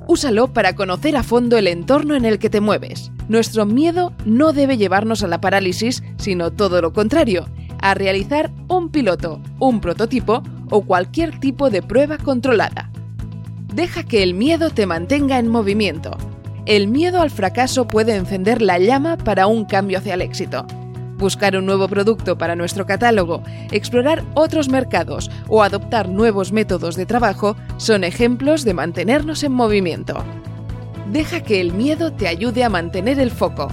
Úsalo 0.08 0.52
para 0.52 0.76
conocer 0.76 1.16
a 1.16 1.24
fondo 1.24 1.58
el 1.58 1.68
entorno 1.68 2.16
en 2.16 2.26
el 2.26 2.40
que 2.40 2.50
te 2.50 2.62
mueves. 2.62 3.12
Nuestro 3.30 3.66
miedo 3.66 4.14
no 4.26 4.52
debe 4.52 4.78
llevarnos 4.78 5.24
a 5.24 5.28
la 5.28 5.40
parálisis, 5.40 6.04
sino 6.18 6.52
todo 6.52 6.82
lo 6.82 6.92
contrario, 6.92 7.46
a 7.82 7.94
realizar 7.94 8.52
un 8.68 8.90
piloto, 8.90 9.42
un 9.60 9.80
prototipo 9.80 10.44
o 10.70 10.82
cualquier 10.82 11.40
tipo 11.40 11.70
de 11.70 11.82
prueba 11.82 12.18
controlada. 12.18 12.92
Deja 13.74 14.04
que 14.04 14.24
el 14.24 14.34
miedo 14.34 14.70
te 14.70 14.86
mantenga 14.86 15.40
en 15.40 15.48
movimiento. 15.48 16.18
El 16.66 16.88
miedo 16.88 17.22
al 17.22 17.32
fracaso 17.32 17.88
puede 17.88 18.16
encender 18.16 18.62
la 18.62 18.80
llama 18.80 19.18
para 19.18 19.48
un 19.48 19.66
cambio 19.66 19.98
hacia 19.98 20.14
el 20.14 20.22
éxito. 20.22 20.66
Buscar 21.18 21.56
un 21.56 21.66
nuevo 21.66 21.88
producto 21.88 22.38
para 22.38 22.56
nuestro 22.56 22.86
catálogo, 22.86 23.44
explorar 23.72 24.24
otros 24.34 24.70
mercados 24.70 25.30
o 25.48 25.64
adoptar 25.64 26.10
nuevos 26.10 26.52
métodos 26.52 26.96
de 26.96 27.06
trabajo 27.06 27.56
son 27.78 28.04
ejemplos 28.04 28.64
de 28.64 28.74
mantenernos 28.74 29.44
en 29.44 29.52
movimiento. 29.52 30.24
Deja 31.12 31.42
que 31.42 31.62
el 31.62 31.74
miedo 31.74 32.12
te 32.14 32.28
ayude 32.28 32.64
a 32.64 32.70
mantener 32.70 33.20
el 33.20 33.32
foco. 33.32 33.68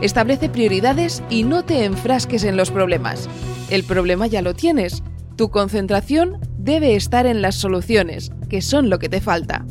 Establece 0.00 0.48
prioridades 0.48 1.22
y 1.30 1.42
no 1.42 1.64
te 1.64 1.84
enfrasques 1.84 2.44
en 2.44 2.56
los 2.56 2.70
problemas. 2.70 3.28
El 3.70 3.82
problema 3.82 4.26
ya 4.26 4.42
lo 4.42 4.54
tienes. 4.54 5.02
Tu 5.36 5.50
concentración 5.50 6.38
debe 6.58 6.94
estar 6.94 7.26
en 7.26 7.42
las 7.42 7.56
soluciones, 7.56 8.30
que 8.48 8.62
son 8.62 8.90
lo 8.90 8.98
que 8.98 9.08
te 9.08 9.20
falta. 9.20 9.64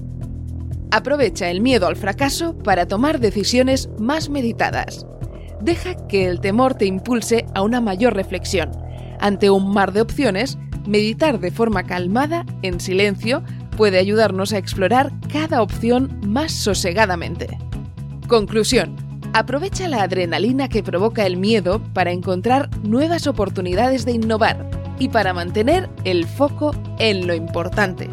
Aprovecha 0.91 1.49
el 1.49 1.61
miedo 1.61 1.87
al 1.87 1.95
fracaso 1.95 2.57
para 2.57 2.87
tomar 2.87 3.19
decisiones 3.19 3.89
más 3.99 4.29
meditadas. 4.29 5.05
Deja 5.65 5.95
que 6.07 6.27
el 6.27 6.41
temor 6.41 6.75
te 6.75 6.85
impulse 6.85 7.47
a 7.55 7.63
una 7.63 7.81
mayor 7.81 8.13
reflexión. 8.13 8.71
Ante 9.19 9.49
un 9.49 9.73
mar 9.73 9.93
de 9.93 10.01
opciones, 10.01 10.59
meditar 10.85 11.39
de 11.39 11.49
forma 11.49 11.81
calmada, 11.81 12.45
en 12.61 12.79
silencio, 12.79 13.41
puede 13.75 13.97
ayudarnos 13.97 14.53
a 14.53 14.59
explorar 14.59 15.11
cada 15.33 15.63
opción 15.63 16.19
más 16.23 16.51
sosegadamente. 16.51 17.57
Conclusión. 18.27 18.95
Aprovecha 19.33 19.87
la 19.87 20.03
adrenalina 20.03 20.69
que 20.69 20.83
provoca 20.83 21.25
el 21.25 21.35
miedo 21.35 21.81
para 21.95 22.11
encontrar 22.11 22.69
nuevas 22.83 23.25
oportunidades 23.25 24.05
de 24.05 24.11
innovar 24.11 24.69
y 24.99 25.09
para 25.09 25.33
mantener 25.33 25.89
el 26.03 26.25
foco 26.25 26.75
en 26.99 27.25
lo 27.25 27.33
importante. 27.33 28.07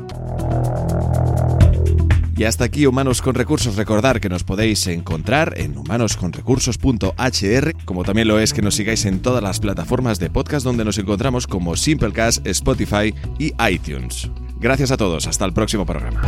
Y 2.43 2.45
hasta 2.45 2.65
aquí 2.65 2.87
Humanos 2.87 3.23
con 3.23 3.37
Recursos. 3.37 3.77
Recordar 3.77 4.21
que 4.21 4.29
nos 4.29 4.43
podéis 4.43 4.89
encontrar 4.89 5.55
en 5.59 5.79
humanosconrecursos.hr, 5.79 7.85
como 7.85 8.03
también 8.03 8.27
lo 8.27 8.41
es 8.41 8.53
que 8.53 8.63
nos 8.63 8.75
sigáis 8.75 9.05
en 9.05 9.23
todas 9.23 9.41
las 9.41 9.61
plataformas 9.61 10.19
de 10.19 10.29
podcast 10.29 10.65
donde 10.65 10.85
nos 10.85 10.99
encontramos 10.99 11.47
como 11.47 11.77
Simplecast, 11.77 12.45
Spotify 12.45 13.15
y 13.39 13.53
iTunes. 13.71 14.29
Gracias 14.59 14.91
a 14.91 14.97
todos, 14.97 15.29
hasta 15.29 15.45
el 15.45 15.53
próximo 15.53 15.87
programa. 15.87 16.21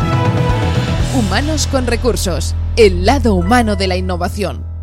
Humanos 1.19 1.67
con 1.67 1.85
Recursos, 1.85 2.55
el 2.77 3.05
lado 3.05 3.35
humano 3.35 3.75
de 3.75 3.89
la 3.89 3.97
innovación. 3.97 4.74